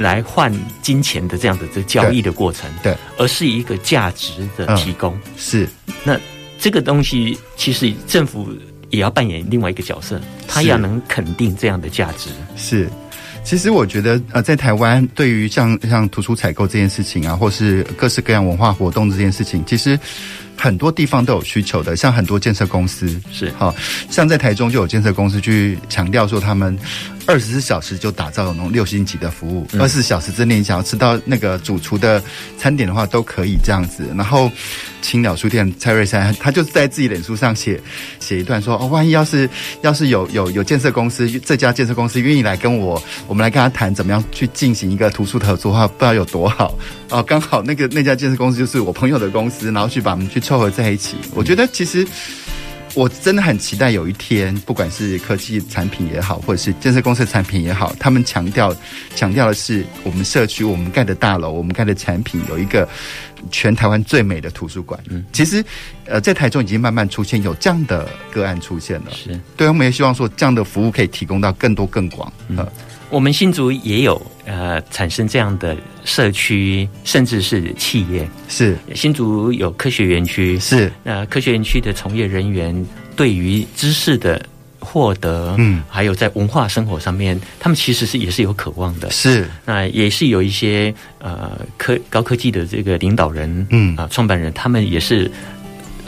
[0.00, 5.14] 来换金钱的这样的这交易的过程，对，对，而是一个价值的提供。
[5.14, 5.68] 嗯、是，
[6.02, 6.18] 那
[6.58, 8.48] 这个东西其实政府
[8.88, 12.30] 也要扮演另外一个角色，他要能肯定这样的价值。
[12.56, 12.88] 是，
[13.44, 19.98] 其实我觉得呃，在台湾对于像像图书采购这件事情啊，或是各式各样文化活动这件事情，其实。
[20.62, 23.74] 很多地方都有需求的，像很多建设公司是，好
[24.10, 26.78] 像在台中就有建设公司去强调说，他们
[27.26, 32.22] 二十四小时就打造那种六星级的服务，二十四小时之内你想要吃到那个主厨的
[32.58, 34.04] 餐点的话，都可以这样子。
[34.16, 34.52] 然后
[35.00, 37.80] 青鸟书店蔡瑞山，他就是在自己脸书上写
[38.18, 39.48] 写一段说，哦，万一要是
[39.82, 46.76] 要是有有有建设公司这家建设公司愿意来跟我，我们来跟他谈怎么样去进行一个图书合作的话，不知道有多好
[47.08, 47.22] 哦。
[47.22, 50.40] 刚好那个那家建设公司就是我朋友的公司，然后去把我们去。
[50.40, 52.04] 凑合在一起，我觉得其实
[52.94, 58.74] 我真的很期待有一天，不管是科技产品也好，或者是建设公司的产品也好，他们强调
[59.14, 62.88] 强调的是我们社区、我们盖的大楼、我们盖的产品有一个
[63.50, 65.00] 全台湾最美的图书馆。
[65.08, 65.64] 嗯，其实
[66.06, 69.10] 呃，在台中已经慢慢出现有这样的个案出现了。
[69.12, 72.32] 是，对，我们也希望说这样的服务可以提供到更多更广。
[72.48, 72.66] 嗯。
[73.10, 78.28] 我们新竹也有呃产生这样的社区，甚至是企业。
[78.48, 84.40] 是新竹有科学园区，是那科学园区的从业人员对于知识的
[84.78, 89.10] 获得，嗯，还有在文化生活上面，他们其实是也是有渴望的。
[89.10, 95.28] 是那也是有一些呃科高科技的这个领导人，嗯啊创办人，他们也是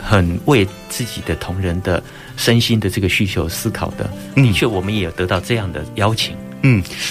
[0.01, 2.01] 很为自己的同仁的
[2.37, 4.09] 身心的这个需求思考的。
[4.35, 6.33] 的确，我们也有得到这样的邀请。
[6.35, 6.52] 嗯，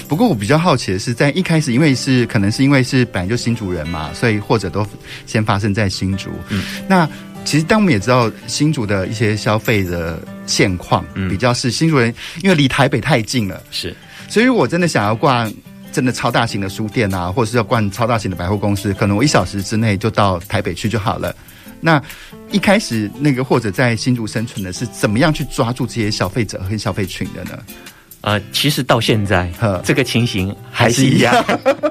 [0.07, 4.85] 不过我比较好奇的是，在一开始，因为是可能是因为是本来就新竹人嘛，所以或者都
[5.27, 6.31] 先发生在新竹。
[6.49, 7.07] 嗯，那
[7.45, 13.95] 其实当我们也知道新竹的一些消费的现况，嗯，比较是新竹人因为离台北太近了，是，
[14.27, 15.53] 所以我真的想要逛
[15.91, 21.35] 真的超大型的书店啊，或者是要逛超大型的百货公司，可能我一小时之内就到台北去就好了。
[21.79, 22.01] 那
[22.49, 27.59] 一开始那个或者在新竹生存的是怎么样去抓住这些消费者和消费群的呢？
[28.23, 31.35] 呃，其实到现在，呵这个情形还是一样。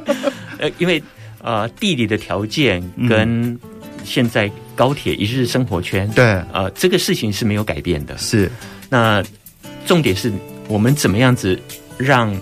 [0.56, 1.02] 呃，因为
[1.42, 3.58] 呃地理的条件跟
[4.02, 8.16] 现在高铁一日生活圈，对、嗯，呃，这个事情是没有改变的。
[8.16, 8.50] 是，
[8.88, 9.22] 那
[9.84, 10.32] 重点是
[10.68, 11.60] 我们怎么样子
[11.98, 12.34] 让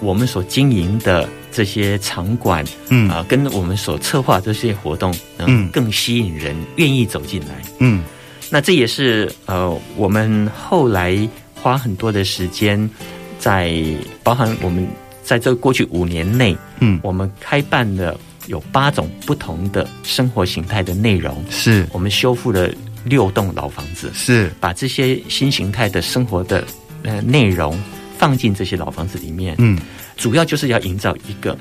[0.00, 7.60] 我们所经营的这些场馆，嗯啊、呃，跟我们所策划这些活动，嗯，更吸引人愿意走进来。
[7.78, 8.02] 嗯，
[8.48, 11.28] 那这也是呃我们后来。
[11.62, 12.90] 花很多的时间，
[13.38, 13.72] 在
[14.24, 14.86] 包含我们
[15.22, 21.86] 在这过去五年内，嗯，我们开办了有八种不同的生活形态的内容，是。
[21.92, 22.68] 我们修复了
[23.04, 24.50] 六栋老房子，是。
[24.58, 26.64] 把这些新形态的生活的
[27.04, 27.80] 呃内容
[28.18, 29.78] 放进这些老房子里面，嗯，
[30.16, 31.56] 主要就是要营造一个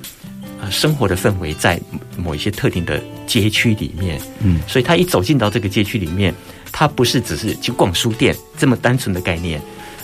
[0.60, 1.80] 呃生活的氛围，在
[2.18, 6.34] 某一些特定的街区里面，嗯，所以他一走进到这个街区里面，
[6.72, 9.62] 他不是只是去逛书店这么单纯的概念。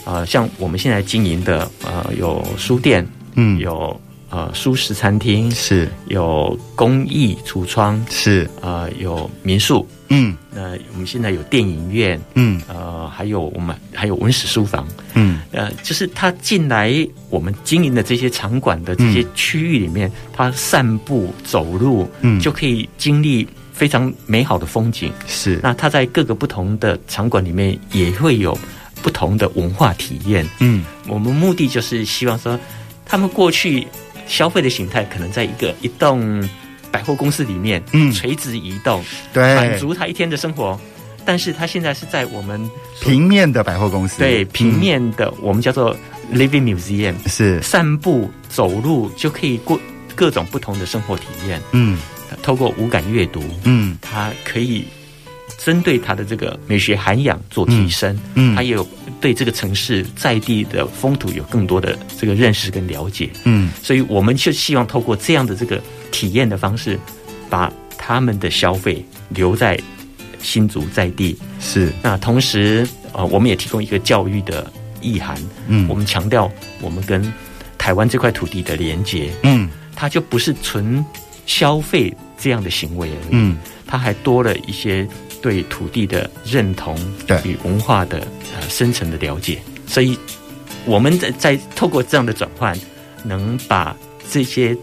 [0.07, 10.61] 呃，像我们现在经营的，呃，有书店，嗯，有呃蔬食餐厅，是，有工艺橱窗，是，呃，有民宿，嗯，那
[10.93, 25.59] 我们现在有电影院，嗯，呃，还有我们还有文史书房，嗯，呃，就是他进来我们经营的这些场馆的这些区域里面，他散步走路，嗯，就可以经历非常美好的风景，是。
[25.61, 28.57] 那他在各个不同的场馆里面也会有。
[29.01, 32.59] 不同的文化体验，嗯，我们目的就是希望说，
[33.05, 33.87] 他们过去
[34.27, 36.47] 消费的形态可能在一个一栋
[36.91, 40.79] 百货公司里面，嗯，垂直移动，对，满足他一天的生活。
[41.25, 42.69] 但是他现在是在我们
[43.01, 45.95] 平面的百货公司，对，平面的，嗯，我们叫做
[46.33, 47.61] Living Museum，是。
[47.61, 49.77] 散步走路就可以过
[50.15, 51.99] 各种不同的生活体验，嗯，
[52.41, 54.85] 透过五感阅读，嗯，它可以。
[55.57, 58.87] 针对它的这个美学涵养做提升，嗯，它也有
[59.19, 65.81] 对这个城市在地的风土有更多的这个认识跟了解，嗯，所以我们就希望透过这样的这个
[66.11, 66.99] 体验的方式，
[67.49, 69.79] 把他们的消费留在
[70.41, 71.37] 新竹在地。
[71.59, 77.33] 是，那同时呃，我们也提供一个教育的意涵，嗯，我们强调我们跟
[77.77, 81.03] 台湾这块土地的连接，嗯，它就不是纯
[81.45, 83.57] 消费这样的行为而已，嗯，
[83.87, 85.07] 它还多了一些。
[85.41, 87.39] 对土地的认同，对。
[87.43, 88.19] 与文化的
[88.55, 90.17] 呃深层的了解，所以
[90.85, 92.77] 我们在在透过这样的转换，
[93.23, 93.95] 能把
[94.29, 94.75] 这些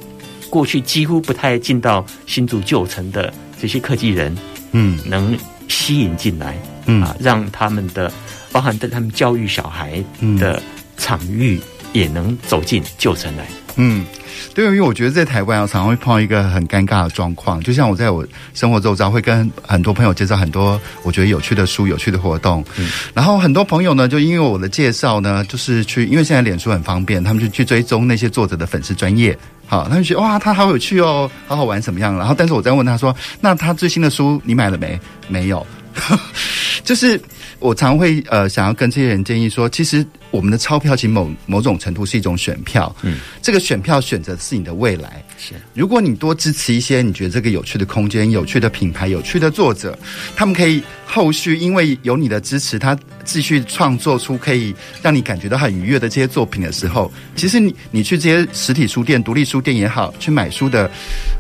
[0.51, 4.37] 过去几乎不太进到新竹旧城的这些科技人，
[4.73, 5.37] 嗯，能
[5.69, 7.03] 吸引进来，嗯。
[7.03, 8.13] 啊，让他们的
[8.53, 10.03] 包含在他们教育小孩
[10.39, 10.63] 的
[10.97, 11.61] 场域
[11.93, 14.05] 也能走进旧城来，嗯。
[14.53, 17.61] 对，因为我觉得在台湾啊，常常会碰到一个很尴尬的状况。
[17.61, 22.65] 就像我在我生活周遭，会跟很多朋友介绍很多我觉得有趣的书、有趣的活动。
[22.77, 29.37] 嗯，然后很多朋友呢，就因为我的介绍呢，就是去，因为现在脸书很方便，他们就去追踪那些作者的粉丝专业。
[29.67, 32.17] 好，他们觉得哇，他好有趣哦，好好玩，什么样？
[32.17, 34.99] 然后，但是我在问他说，那他最新的书你买了没？
[35.29, 35.67] 没有。
[36.85, 37.21] 就是
[37.61, 40.05] 我常会呃想要跟这些人建议说，其实
[40.35, 45.25] 我们的钞票其实某某种程度是一种选票，嗯，这个选票选择是你的未来。
[45.39, 49.97] 是，如果你多支持一些你觉得这个有趣的空间、有趣的品牌、有趣的作者，
[50.35, 60.91] 他们可以后续因为有你的支持，他继续创作出可以让你感觉到很愉悦的这些作品的时候，其实你你去这些实体书店、独立书店也好，去买书的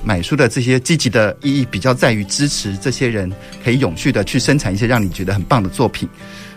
[0.05, 3.29] 买书的这些积极的意义，比较在于支持这些人
[3.65, 6.09] 可以永续的去生产一些让你觉得很棒的作品。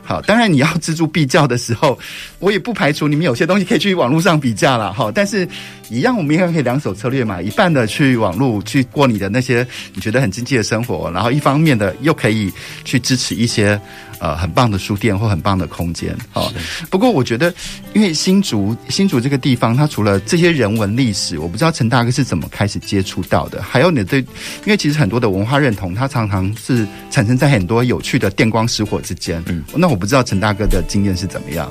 [0.07, 1.99] 好，当然你要锱铢必较的时候，
[2.39, 4.93] 我也不排除你们有些东西可以去网络上比价了。
[4.93, 5.45] 哈，但是
[5.89, 12.49] 一样，我们应该可以两手策略嘛，一半的去网络去过你的那些你觉得很经济的生活，然后一方面的又可以
[12.85, 13.77] 去支持一些
[14.19, 16.15] 呃很棒的书店或很棒的空间。
[16.31, 16.49] 好，
[16.89, 17.53] 不过我觉得，
[17.93, 23.61] 因为新竹新竹这个地方，它除了这些人文历史，我不知道陈大哥是怎么开始接触到的。
[23.61, 29.43] 还有你对，因为其实很多的文化认同，它常常是产生在很多有趣的电光石火之间。
[29.47, 29.97] 嗯，那我。
[29.97, 31.67] 我不知道陈大哥的经验是怎么样，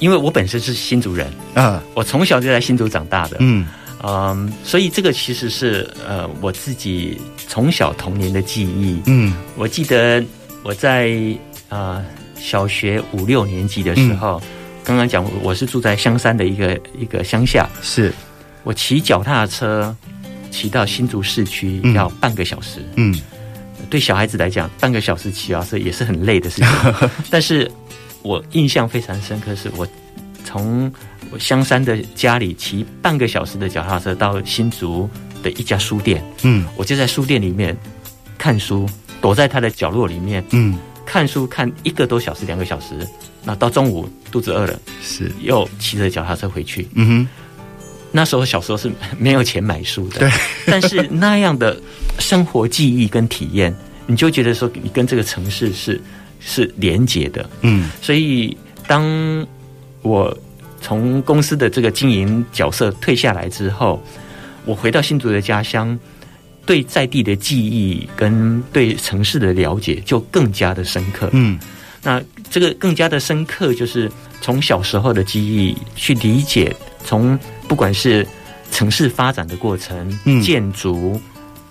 [0.00, 3.66] 因为我本身是新竹人啊，我从小就在新竹长大的，嗯。
[4.06, 10.22] 嗯，所以这个其实是呃我自己从小童年的记忆，嗯，我记得
[10.62, 11.08] 我在
[11.70, 12.04] 啊、呃、
[12.38, 14.48] 小学五六年级的时候，嗯、
[14.84, 18.12] 刚刚讲我是住在香山的一个一个乡下，是。
[18.62, 19.96] 我骑脚踏车
[20.50, 23.10] 骑到新竹市区要半个小时，嗯。
[23.10, 23.20] 嗯。
[23.88, 26.68] 对小孩子来讲，半个小时骑脚踏车也是很累的事情。
[27.30, 27.70] 但是，
[28.24, 29.86] 我印象非常深刻，是我
[30.44, 30.90] 从
[31.38, 35.08] 香山的家里骑半个小时的脚踏车到新竹
[35.42, 37.76] 的一家书店，嗯，我就在书店里面
[38.38, 38.88] 看书，
[39.20, 43.06] 躲在他的角落里面，嗯，看书看一个多小时、两个小时，
[43.44, 45.30] 那到中午肚子饿了，是。
[45.42, 47.28] 又骑着脚踏车回去，嗯哼，
[48.10, 50.30] 那时候小时候是没有钱买书的，对，
[50.64, 51.78] 但是那样的
[52.18, 53.74] 生活记忆跟体验，
[54.06, 56.00] 你就觉得说你跟这个城市是
[56.44, 58.54] 是连结的，嗯，所以
[58.86, 59.46] 当
[60.02, 60.36] 我
[60.80, 64.02] 从公司的这个经营角色退下来之后，
[64.66, 65.98] 我回到新竹的家乡，
[66.66, 71.58] 对在地的记忆跟对城市的了解就更加的深刻，嗯，
[72.02, 74.10] 那这个更加的深刻，就是
[74.42, 78.26] 从小时候的记忆去理解，从不管是
[78.70, 81.18] 城市发展的过程，嗯，建筑、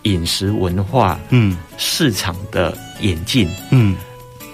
[0.03, 3.95] 饮食文化，嗯，市场的演进，嗯，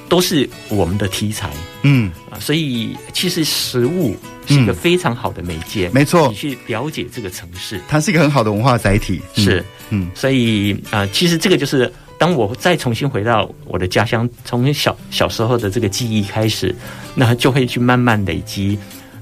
[0.10, 1.50] 都是我们的题材，
[1.84, 2.12] 嗯。
[2.30, 16.76] 啊，所以其实食物是一个非常好的媒介，没错，你去了解这个城市，它是一个很好的文化载体，是，嗯，所以啊，其实这个就是当我再重新回到我的家乡，从小小时候的这个记忆开始，
[17.16, 18.78] 那就会去慢慢累积。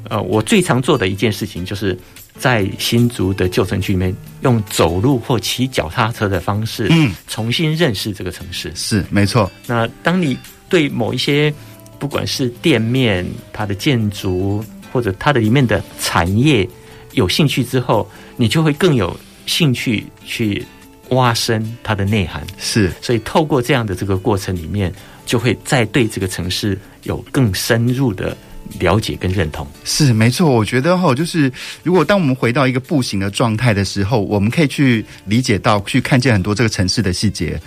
[0.09, 1.97] 呃，我最常做的一件事情就是
[2.37, 8.71] 在新竹的旧城区里面，用走路或骑脚踏车的方式，嗯，重新认识这个城市。
[8.75, 9.51] 是，没错。
[9.65, 10.37] 那当你
[10.69, 11.53] 对某一些
[11.99, 16.67] 不管是店面、它的建筑或者它的里面的产业
[17.13, 20.63] 有兴趣之后，你就会更有兴趣去
[21.09, 22.45] 挖深它的内涵。
[22.57, 24.93] 是，所以透过这样的这个过程里面，
[25.25, 28.37] 就会再对这个城市有更深入的
[28.79, 29.65] 了解跟认同。
[29.83, 30.49] 是，没错。
[30.49, 31.51] 我觉得哈，就是
[31.83, 37.59] 如果当我们回到一个步行的状态的时候，我们可以去理解到、去看见很多这个城市的细节。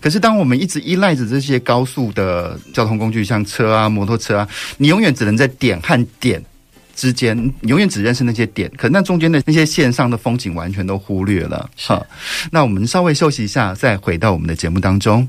[0.00, 6.42] 可是，当我们一直依赖着这些高速的交通工具，像车啊、摩托车啊，你永远只能在点和点
[6.96, 11.68] 之间，你永远只认识那些点，可那中间的那些线上的风景完全都忽略了。
[11.76, 12.06] 好，
[12.50, 15.28] 那我们稍微休息一下，再回到我们的节目当中。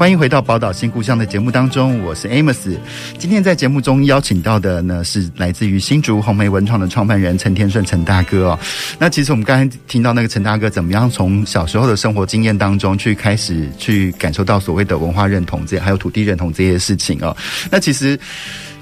[0.00, 2.74] 欢迎回到《宝岛新故乡》的节目当中，我是 Amos。
[3.18, 8.58] 今天在节目中邀请到的呢，是来自于新竹红梅文创的创办人陈天顺陈大哥哦。
[8.98, 17.36] 那其实我们刚才听到那个陈大哥怎么样从小时候的生活经验当中去开始去感受到所谓的文化认同这些，还有土地认同这些事情哦。
[17.70, 18.18] 那其实。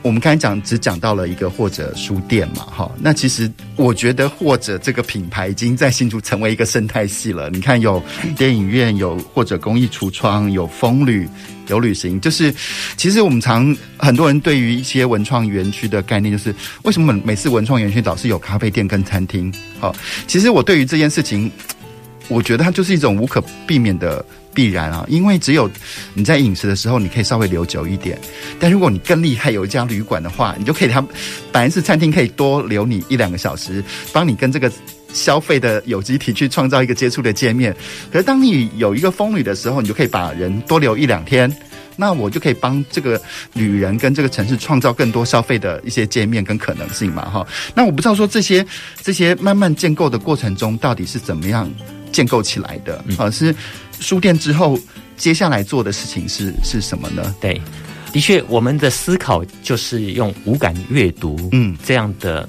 [0.02, 7.50] 我们刚才讲只讲到了一个或者书店嘛，哈，那其实我觉得或者这个品牌已经在新竹成为一个生态系了。
[7.50, 8.02] 你看，有
[8.36, 11.28] 电影院，有或者工艺橱窗，有风旅，
[11.66, 12.54] 有旅行，就是
[12.96, 19.52] 其实我们常很多人对于一些文创园区的概念，就是为什么每次文创园区老是有咖啡店跟餐厅？
[19.80, 19.94] 好，
[20.26, 21.50] 其实我对于这件事情，
[22.28, 24.24] 我觉得它就是一种无可避免的。
[24.58, 25.70] 必然啊，因为只有
[26.14, 28.18] 你在饮食的时候，你可以稍微留久一点。
[28.58, 31.00] 但如果你更厉害，有一家旅馆的话，你就可以他
[31.52, 34.68] 本来是餐厅，可以多留你一两个小时，帮你跟这个
[35.12, 37.72] 消费的有机体去创造一个接触的界面。
[38.10, 41.48] 可是当你有一个风旅的时候，你就可以把人多留一两天，
[41.94, 47.46] 那我就可以帮这个旅人跟这个城市创造更多消费的一些界面跟可能性嘛，哈。
[47.76, 48.66] 那我不知道说这些
[49.04, 51.70] 这些慢慢建构的过程中，到底是怎么样
[52.10, 53.54] 建构起来的，啊是。
[54.00, 54.78] 书店之后，
[55.16, 57.34] 接下来做的事情是是什么呢？
[57.40, 57.60] 对，
[58.12, 62.48] 的确，我们的思考就是用五感阅读，嗯，这样的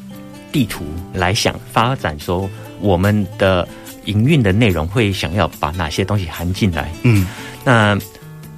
[0.51, 0.83] 地图
[1.13, 3.67] 来想发展，说我们的
[4.05, 7.27] 营运的内容会想要把哪些东西含进来，嗯，
[7.63, 7.97] 那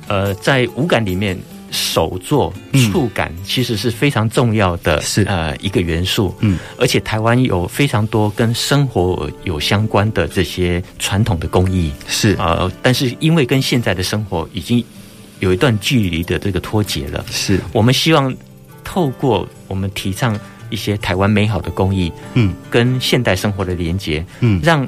[0.07, 1.37] 呃，在五感里面。
[1.71, 2.53] 手作
[2.91, 5.23] 触感其实是非常重要的，是。
[5.23, 6.35] 呃一个元素。
[6.41, 12.35] 嗯，而且台湾有非常多跟生活有相关的这些传统的工艺，是。
[12.37, 14.83] 呃，但是因为跟现在的生活已经
[15.39, 17.59] 有一段距离的这个脱节了，是。
[17.71, 18.35] 我们希望
[18.83, 20.37] 透过我们提倡
[20.69, 24.85] 一些台湾美好的工艺，嗯，跟现代生活的连接，嗯，让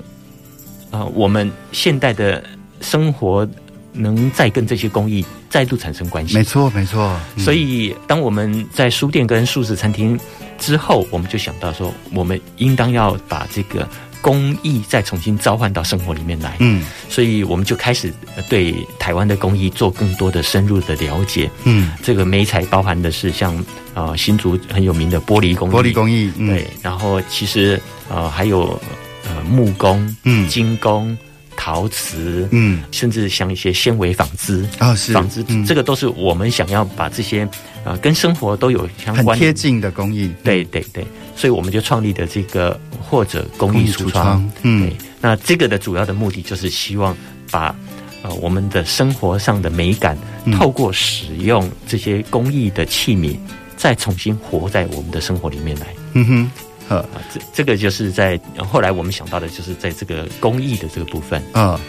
[0.91, 2.43] 呃我们现代的
[2.82, 3.47] 生活。
[3.94, 7.18] 能再跟这些工艺再度产生关系，没错没错。
[7.38, 10.20] 所以当我们在书店跟素食餐厅
[10.58, 13.88] 之后，我们就想到说，我们应当要把这个
[14.22, 16.56] 工艺再重新召唤到生活里面来。
[16.60, 18.12] 嗯，所以我们就开始
[18.50, 21.50] 对台湾的工艺做更多的深入的了解。
[21.64, 23.56] 嗯，这个美材包含的是像
[23.94, 27.80] 啊、呃、新竹很有名的玻璃工艺，玻璃工艺，嗯、对，然后其实
[28.10, 28.80] 啊、呃、还有
[29.28, 31.16] 呃木工、嗯，金工。
[31.56, 35.14] 陶瓷，嗯，甚至像一些纤维纺织啊，是。
[35.14, 37.47] 纺织，嗯，这个都是我们想要把这些
[37.84, 40.34] 呃跟生活都有相关、很贴近的工艺。
[40.43, 47.16] 对对对，所以我们就创立的这个或者工艺橱窗，嗯，对，那这个的主要的目的就是希望
[47.49, 47.76] 把
[48.22, 50.18] 呃我们的生活上的美感，
[50.58, 53.38] 透过使用这些工艺的器皿，
[53.78, 55.88] 再重新活在我们的生活里面来。
[56.14, 56.51] 嗯哼。
[56.90, 61.42] 啊，这这个就是在后来我们想到的，就是在这个公益的这个部分。
[61.54, 61.80] 啊。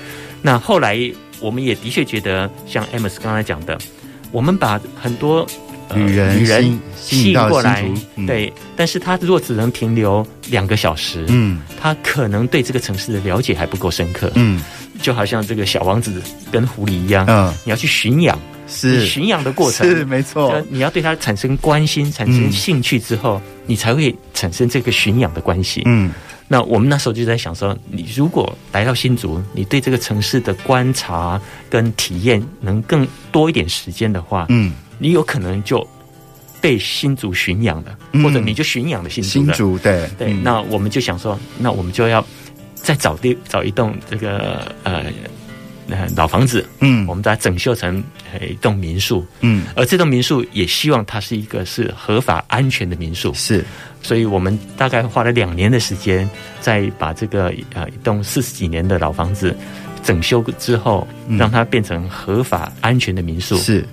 [0.43, 0.99] 那后来
[1.41, 3.79] 我们也的确觉得，像 Amos 刚才讲的，
[4.31, 5.47] 我们把很多
[5.95, 7.85] 女人吸引过来，
[8.17, 14.63] 嗯、对，但是他如果只能停留两个小时，嗯，他可能对这个城市的了解还不够深刻，嗯，
[15.01, 16.23] 就好像这个小王子
[16.53, 18.39] 跟狐狸一样，嗯，你要去驯养。
[18.67, 25.83] 是驯养的过程是没错，你要对它产生关心、产生兴趣之后，嗯、你才会产生这个驯养的关系。
[25.85, 26.11] 嗯，
[26.49, 35.87] 那我们那时候就在想说，你如果来到新竹，你对这个城市的观察跟体验能更多一点时间的话，嗯，你有可能就
[36.61, 39.31] 被新竹驯养了，嗯、或者你就驯养了新竹。
[39.31, 42.25] 新竹对对、嗯，那我们就想说，那我们就要
[42.75, 45.05] 再找地找一栋这个呃。
[46.17, 48.03] 老房子，嗯，我们把它整修成
[48.41, 53.65] 一栋民宿，嗯，而这栋民宿也希望它是一个是合法安全的民宿，是，
[54.03, 56.29] 所以我们大概花了两年的时间，
[56.61, 59.55] 再把这个呃一栋四十几年的老房子
[60.03, 61.07] 整修之后，
[61.39, 63.87] 让它变成合法安全的民宿，是，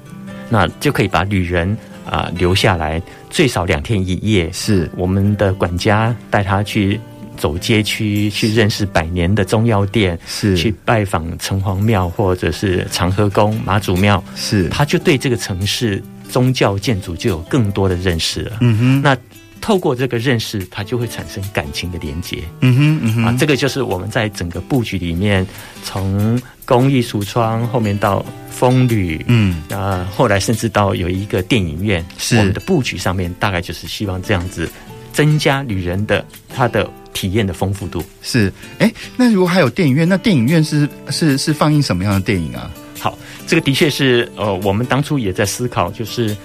[0.50, 1.70] 那就可以把旅人
[2.06, 4.90] 啊、呃、留下来最少两天一夜，是。
[4.96, 7.00] 我们的管家带他去。
[7.42, 18.58] 走街区去认识百年的中药店，是去拜访城隍庙或者是长和宫妈祖庙，是他就对这个城市宗教建筑就有更多的认识了。
[18.62, 19.18] 嗯哼，那
[19.60, 22.44] 透过这个认识，他就会产生感情的连接。
[22.60, 25.44] 嗯哼，嗯哼，啊，这个就是我们在整个布局里面，
[25.84, 34.70] 从工艺橱窗后面到风旅，嗯啊，后来甚至到有一个电影院，是我们的布局上面大概就是希望这样子
[35.12, 36.24] 增加旅人的
[36.56, 36.88] 他的。
[37.14, 38.04] 体验的丰富度。
[38.22, 42.72] 是，哎，那如果还有电影院，那电影院是是是放映什么样的电影啊？
[43.00, 46.36] 好，这个的确是呃，我们当初也在思考，就是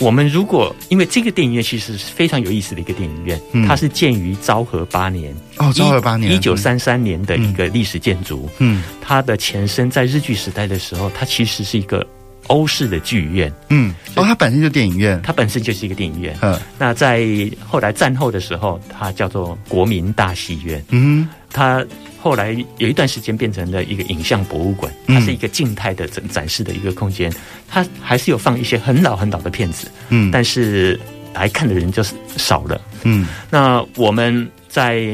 [0.00, 12.06] 我们如果因为这个电影院其实是非常有意思的一个电影院，嗯、它是建于昭和八年哦，昭和八年一九三三年的一个历史建筑，嗯，它的前身在日据时代的时候，它其实是一个。
[12.46, 16.34] 欧式的剧院，嗯，哦，它本身就电影院，它本身就是一个电影院。
[16.40, 17.26] 嗯，那在
[17.66, 20.82] 后来战后的时候，它叫做国民大戏院。
[20.88, 21.84] 嗯，它
[22.20, 27.30] 后来有一段时间变成了一个影像博物馆，它是一个静态的展展示的一个空间。
[27.68, 30.98] 它还是有放一些很老很老的片子，嗯，但是
[31.34, 32.80] 来看的人就是少了。
[33.02, 35.04] 嗯，那我们在。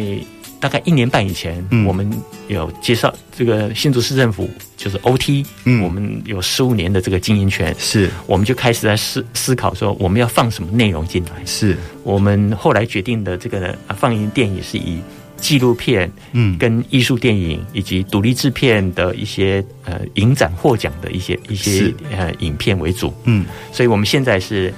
[0.64, 2.10] 大概一年半以前，嗯、我们
[2.48, 4.48] 有介绍这个新竹市政府
[4.78, 11.32] 就是 OT，嗯，我们有十五年的这个经营权，是，我们就开始在思思考说我们要放什么内容进来。
[11.44, 11.76] 是。
[12.02, 15.02] 我们后来决定的这个放映电影是以
[15.36, 24.72] 纪录片，嗯，跟艺术电影以及独立制片的一些呃影展获奖的一些一些呃影片为主，嗯，所以我们现在是。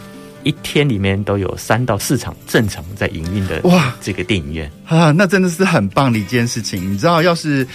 [0.47, 6.93] 一天里面都有三到四场正常在营运的哇，这个电影院啊，那真的是很棒的一件事情。
[6.93, 7.67] 你知道，要是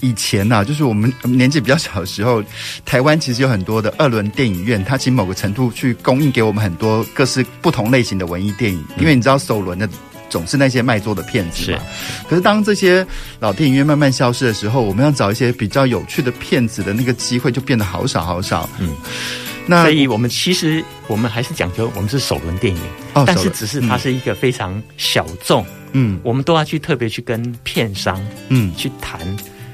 [0.00, 2.42] 以前呐、啊，就是我们年纪比较小的时候，
[2.84, 8.84] 台湾其实有很多的二轮电影院，它其实某个程度去供应给我们很多各式不同类型的文艺电影。
[8.98, 9.88] 因为你知道，首轮的
[10.28, 11.78] 总是那些卖座的片子嘛。
[12.28, 13.06] 可是当这些
[13.38, 18.68] 老电影院慢慢消失的时候，我们要找一些比较有趣的片子的那个机会就变得好少好少。
[18.80, 18.88] 嗯。
[19.66, 22.82] 那所以我们其实我们还是讲究我们是首轮电影，
[23.14, 29.20] 哦，但是只是它是一个非常小众，嗯，我们都要去特别去跟片商，嗯，去谈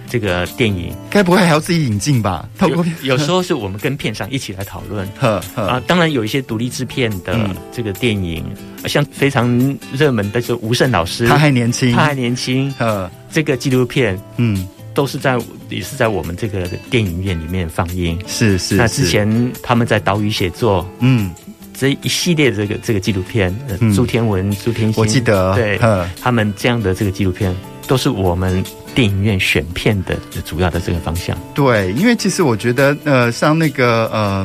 [0.08, 2.48] 这个电影，该不会还要自己引进吧？
[2.58, 8.44] 透过有，有时候是我们跟片商一起来讨论， 呵呵啊，当然有一些独立制片的这个电影，
[8.82, 14.66] 嗯、像非常热门的，就吴胜老师，他还年轻，他还年轻，呃，这个纪录片，嗯。
[14.98, 15.38] 都是在
[15.68, 18.74] 也是在我们这个电影院里面放映，是是。
[18.74, 21.30] 那之前他们在岛屿写作，嗯，
[21.72, 25.78] 这一系列这个这个纪录片，嗯、朱天文、朱天心，我记得，对，
[26.20, 27.54] 他们这样的这个纪录片，
[27.86, 28.60] 都是我们
[28.92, 31.38] 电影院选片的主要的这个方向。
[31.54, 34.44] 对，因为其实我觉得，呃，像那个呃。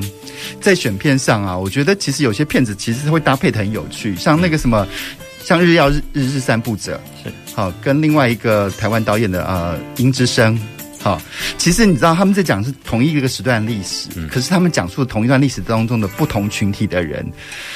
[0.59, 4.85] 在选片上啊，我觉得其实有些片子其实会搭配的很有趣，像那个什么，
[5.43, 10.57] 像日曜日日日散步者是好，跟另外一个台湾导演的呃音之声。
[11.03, 11.21] 好，
[11.57, 17.25] 其实你知道他们在讲是同一个时段历史，嗯、可是他们讲述同一段历史当中的不同群体的人，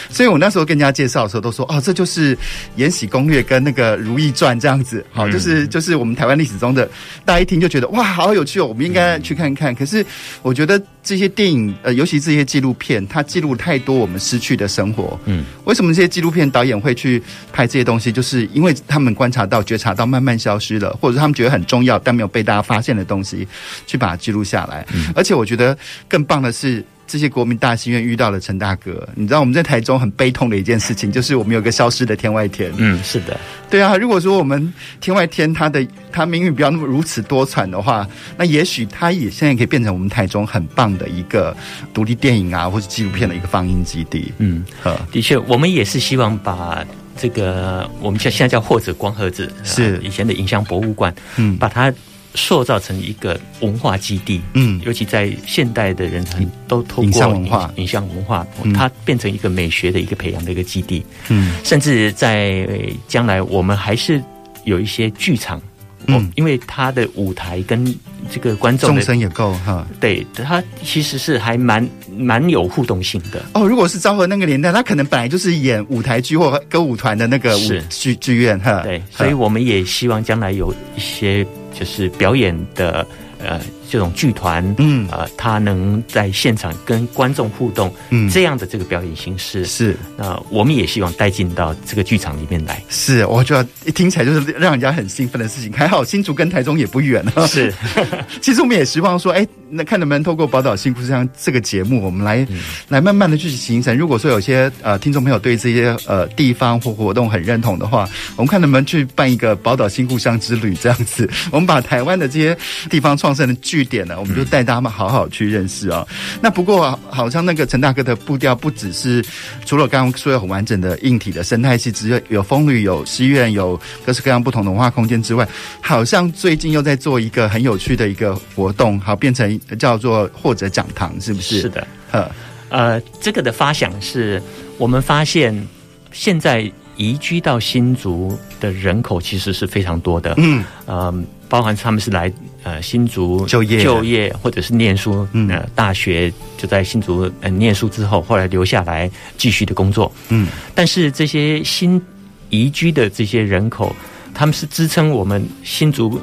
[0.09, 2.33] 所以我那时候跟人家介绍的时候都说，哦，这就是
[2.77, 6.89] 《延禧攻略》跟那个《如懿传》这样子，好，就是就是我们台湾历史中的，
[7.25, 9.75] 大家一听就觉得哇，好有趣哦，我们应该去看看。
[9.75, 10.05] 可是
[10.41, 15.19] 我觉得这些电影，呃，尤其这些纪录片，它记录太多我们失去的生活。
[15.25, 17.21] 嗯，为什么这些纪录片导演会去
[17.51, 18.09] 拍这些东西？
[18.09, 23.16] 就是因为他们观察到、觉察到慢慢消失了，或者是他们觉得很重要但没有被大家发现的东西。
[23.17, 23.47] 东西
[23.87, 25.75] 去把它记录下来，嗯，而且我觉得
[26.07, 29.07] 更棒的是，这些国民大戏院遇到了陈大哥。
[29.15, 32.71] 你知道我们在台中很悲痛的一件事情，就是我们有个消失的天外天。
[32.77, 33.39] 嗯，是的，
[33.71, 33.97] 对啊。
[33.97, 38.07] 如果说我们天外天他的他命运不要那么如此多舛的话，
[38.37, 41.55] 那也许他也现在可以变成我们台中很棒的一个
[41.93, 44.31] 独立电影啊，或者纪录片的一个放映基地。
[44.37, 44.63] 嗯，
[45.11, 46.85] 的确，我们也是希望把
[47.17, 51.91] 这个我们叫现在叫或者光盒子是以前的影像博物馆，嗯，把它。
[52.37, 62.65] 塑造成一个文化基地，嗯，尤其在现代的人很都透过影像文化，影像文化，它变成一个美学的一个培养的一个基地，嗯，甚至在
[63.07, 64.23] 将来我们还是
[64.65, 65.59] 有一些剧场，
[66.05, 67.83] 嗯，因为他的舞台跟
[68.29, 73.43] 这个观众众生也够哈，对，他其实是还蛮蛮有互动性的。
[73.53, 81.45] 哦，如果是昭和那个年代，他可能本来就是演舞台剧或歌舞团的那个舞剧剧院哈，对，所以我们也希望将来有一些。
[81.77, 83.05] 就是表演的
[83.37, 92.81] 呃这种剧团，嗯，呃，他能在现场跟观众互动，嗯，这样的这个表演形式是，那我们也希望带进到这个剧场里面来。
[92.89, 95.71] 是，我觉得一听起来就是让人家很兴奋的事情。
[95.73, 97.45] 还好新竹跟台中也不远啊。
[97.47, 97.73] 是，
[98.41, 102.59] 其实我们也希望说，哎，那看能不能透过宝岛新故乡这个节目，我们来、嗯、
[102.89, 103.95] 来慢慢的去形成。
[103.97, 111.29] 如果说有些呃听众朋友对这些呃地方或活动很认同的话，我们看能不能去办一个宝岛新故乡之旅这样子。
[111.51, 112.57] 我们把台湾的这些
[112.89, 116.07] 地方创生的据点呢，我们就带他们好好去认识啊、哦。
[116.41, 119.23] 那不过好像那个陈大哥的步调不只是
[119.65, 125.47] 除了刚刚说有很完整的硬体的生态系只有，有风旅、有戏院、有各式各样不同的文化空间之外，
[125.79, 131.61] 好像最近又在做一个很有趣的一个活动，好变成叫做或者讲堂，是不是？
[131.61, 132.31] 是的，呃，
[132.69, 134.41] 呃，这个的发想是
[134.79, 135.67] 我们发现
[136.11, 141.13] 现在移居到新竹的人口其实是非常多的，嗯，呃
[141.49, 142.31] 包含他们是来
[142.63, 143.83] 呃新竹就业。
[143.83, 152.01] 就业或者是念书，嗯，呃大学就在新竹呃念书之后，后来留下来继续的工作，嗯，但是这些新
[152.49, 153.95] 移居的这些人口，
[154.33, 156.21] 他们是支撑我们新竹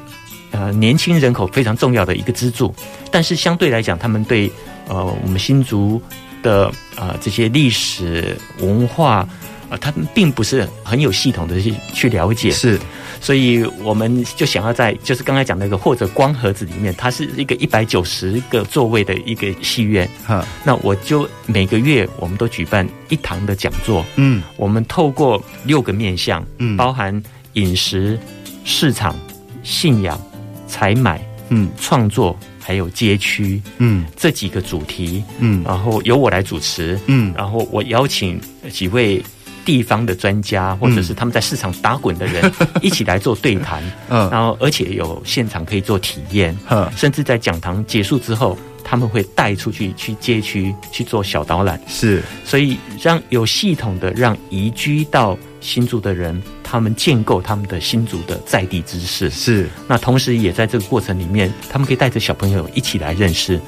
[0.51, 2.75] 呃年轻人口非常重要的一个支柱，
[3.11, 4.51] 但是相对来讲，他们对
[4.89, 6.01] 呃我们新竹
[6.43, 9.27] 的呃这些历史文化。
[9.71, 12.79] 啊，他们并不是很有系统的去去了解，是，
[13.25, 27.23] 所以我们就想要在就是刚才讲那个或者光盒子里面，它是一个一百九十个座位的一个戏院，哈，那我就每个月我们都举办一堂的讲座，嗯，我们透过六个面向，嗯，包含
[27.55, 28.19] 饮食、
[28.63, 29.17] 市场、
[29.63, 30.21] 信仰、
[30.69, 31.19] 采买，
[31.49, 32.39] 嗯，创作。
[32.67, 39.23] 还有街区，嗯，这几个主题，嗯，然后由我来主持，嗯，然后我邀请几位
[39.65, 42.53] 地方的专家，或者是他们在市场打滚的人，
[42.83, 56.41] 一起来做对谈，嗯，然后而且有现场可以做体验，嗯，甚至在讲堂结束之后，他们会带出去去街区去做小导览，是，所以让有系统的让移居到新竹的人。
[56.67, 63.61] 他们建构他们的新竹的在地知识，是，那同时也在这个过程里面，他们可以带着小朋友一起来认识，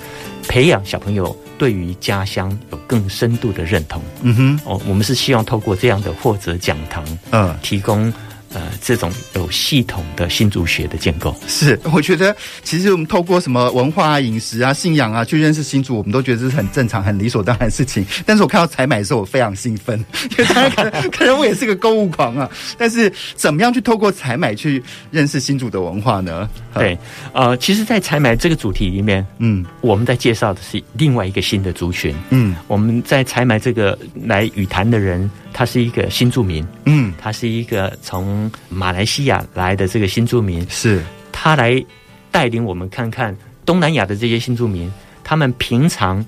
[0.49, 4.03] 培养小朋友对于家乡有更深度的认同。
[4.23, 8.12] 嗯哼，哦，我们是希望透过这样的获者讲堂，嗯，提供。
[8.57, 18.07] 呃，这种有系统的新竹学的建构是，我觉得其实我们透过什么文化啊、饮食啊、信仰啊去认识新竹，我们都觉得这是很正常、很理所当然的事情。
[18.24, 20.02] 但是我看到采买的时候，我非常兴奋，
[20.32, 22.50] 因为大家可能 可能我也是个购物狂啊。
[22.78, 26.48] 但是怎么样去透过采买去认识新竹的文化呢？
[26.72, 26.98] 对，
[27.34, 35.30] 呃，其实，在采买这个主题里面，嗯，我们在介绍的是另外一个新的族群，嗯，我们在采买这个来语坛的人。
[35.57, 41.02] 他是一个新住民，嗯，他是一个从马来西亚来的这个新住民，是。
[41.32, 41.82] 他来
[42.30, 43.34] 带领我们看看
[43.64, 44.92] 东南亚的这些新住民，
[45.24, 46.22] 他们平常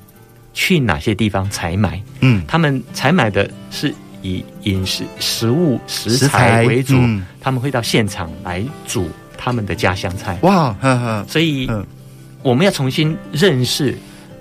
[0.55, 11.71] 去哪些地方采买，嗯，他们采买的是以饮食食物食材为主，嗯，他们会到现场来煮他们的家乡菜，哇，呵呵，所以
[12.43, 13.95] 我们要重新认识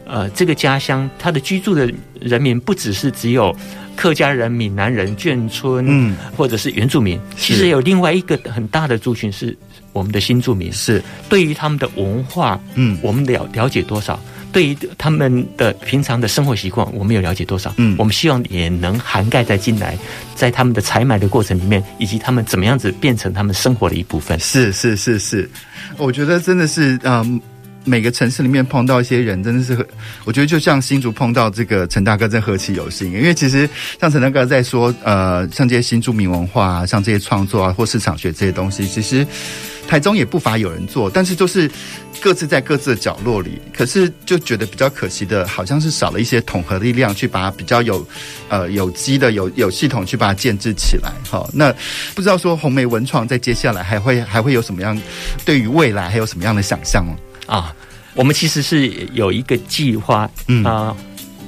[0.05, 3.53] 呃，这个家乡他的居住的人民不只是只有
[3.97, 9.57] 客家人、闽南人、眷村，嗯，或者是原住民，其实有另外一个很大的族群是
[9.91, 10.71] 我们的新住民。
[10.71, 14.17] 是对于他们的文化，嗯，我们了了解多少？
[14.53, 17.73] 对于他们的平常的生活习惯，我们有了解多少？
[17.77, 19.97] 嗯，我们希望也能涵盖在进来，
[20.35, 24.39] 在他们的采买的过程里面，以及他们怎么样子变成他们生活的一部分。
[24.39, 25.49] 是是是是，
[25.97, 27.41] 我觉得真的是嗯。
[27.87, 29.87] 每个城市里面碰到一些人，真的是，
[30.25, 33.11] 我觉得就像新竹碰到这个陈大哥，真何其有幸。
[33.13, 33.67] 因为其实
[33.99, 39.25] 像陈大哥在说，呃，像这些新住民文化啊，像这些创作啊，或市场学这些东西，其实
[39.87, 41.71] 台中也不乏有人做，但是就是
[42.21, 43.57] 各自在各自的角落里。
[43.73, 48.05] 可是就觉得比较可惜的，好像是少了一些统合力量，去把它比较有
[48.49, 51.09] 呃有机的、有有系统去把它建制起来。
[51.29, 51.73] 好，那
[52.13, 54.99] 不知道说红梅文创在接下来还会还会有什么样，
[55.45, 57.15] 对于未来还有什么样的想象吗？
[57.47, 57.73] 啊，
[58.13, 60.63] 我们其实是有一个计划，嗯。
[60.63, 60.95] 啊，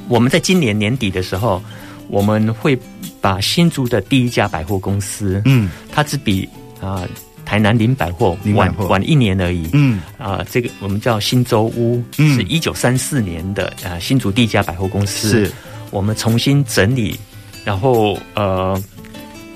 [0.08, 1.62] 我们在今年年底的时候，
[2.08, 2.76] 我们会
[3.22, 6.50] 把新竹的第一家百货公司，嗯，它只比
[6.82, 7.08] 啊
[7.46, 10.02] 台南林百货晚晚一年而已，嗯。
[10.18, 15.52] 啊，这个我们叫新洲屋，嗯，是一九三四年的啊新竹第一家百货公司，是。
[15.92, 17.20] 我们重新整理，
[17.66, 18.82] 然后呃，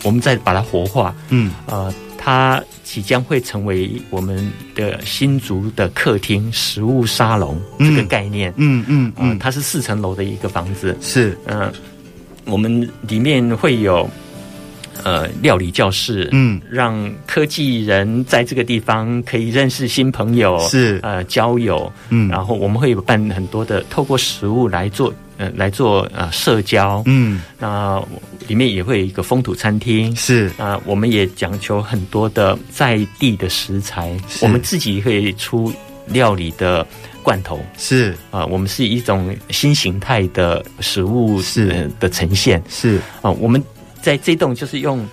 [0.04, 1.52] 我们再把它活化，嗯。
[1.66, 1.94] 呃。
[2.26, 2.64] 它
[2.94, 11.36] 即将会成为我们的新竹的客厅食物沙龙这个概念，嗯嗯嗯，它是四层楼的一个房子，是。
[11.48, 11.74] 嗯，
[12.46, 14.08] 我们里面会有
[15.02, 21.00] 呃料理教室，嗯，让科技人在这个地方可以认识新朋友，是。
[21.02, 25.12] 呃交友，嗯，然后我们会有办很多的透过食物来做。
[25.44, 28.02] 呃，来做呃社交，嗯，那
[28.48, 30.50] 里面也会有一个风土餐厅，是。
[30.58, 35.74] 啊，我们也讲求很多的在地的食材，我们自己会出
[36.08, 36.86] 料理的
[37.22, 38.16] 罐头，是。
[38.32, 41.92] 啊，我们是一种新形态的食物是。
[42.00, 43.00] 的呈现，是。
[43.22, 43.62] 啊，我们
[44.02, 45.06] 在这栋就是用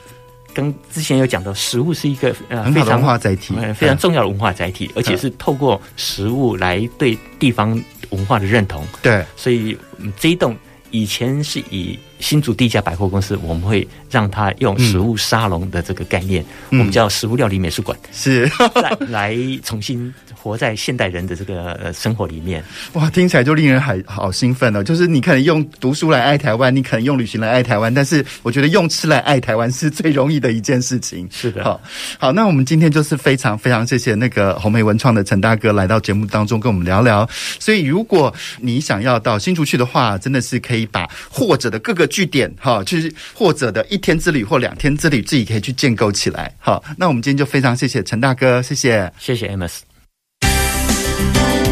[0.55, 7.81] 跟之前有讲到，食物是一个呃很好的文化载体，非常重要的文化载体，而且是透过食物来对地方。
[8.11, 9.79] 文化的认同，对，所以
[10.19, 10.57] 这一栋
[10.91, 20.13] 以前是以新竹第一家百货公司，我们会让它用食物沙龙的这个概念，嗯、我们叫食物料理美术馆，是来来重新。
[20.43, 22.65] 活在现代人的这个生活里面，
[22.95, 24.83] 哇，听起来就令人还好兴奋哦！
[24.83, 31.29] 就是你可能用读书来爱台湾，你可能用旅行来爱台湾，但是我觉得用吃来爱台湾是最容易的一件事情。
[31.31, 31.79] 是的，好，
[32.19, 37.29] 好，那我们今天就是非常非常谢谢那个红梅文创的陈大哥来到节目当中跟我们聊聊。
[37.59, 46.55] 所以，如果你想要到新竹去的话，真的是可以把或者的各个据点，哈，就是或者的一天之旅或两天之旅，自己可以去建构起来。
[46.59, 49.79] 好，那我们今天就非常谢谢陈大哥，谢谢，谢谢 Amos。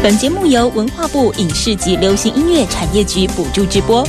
[0.01, 4.07] 本节目由文化部影视及流行音乐产业局补助直播。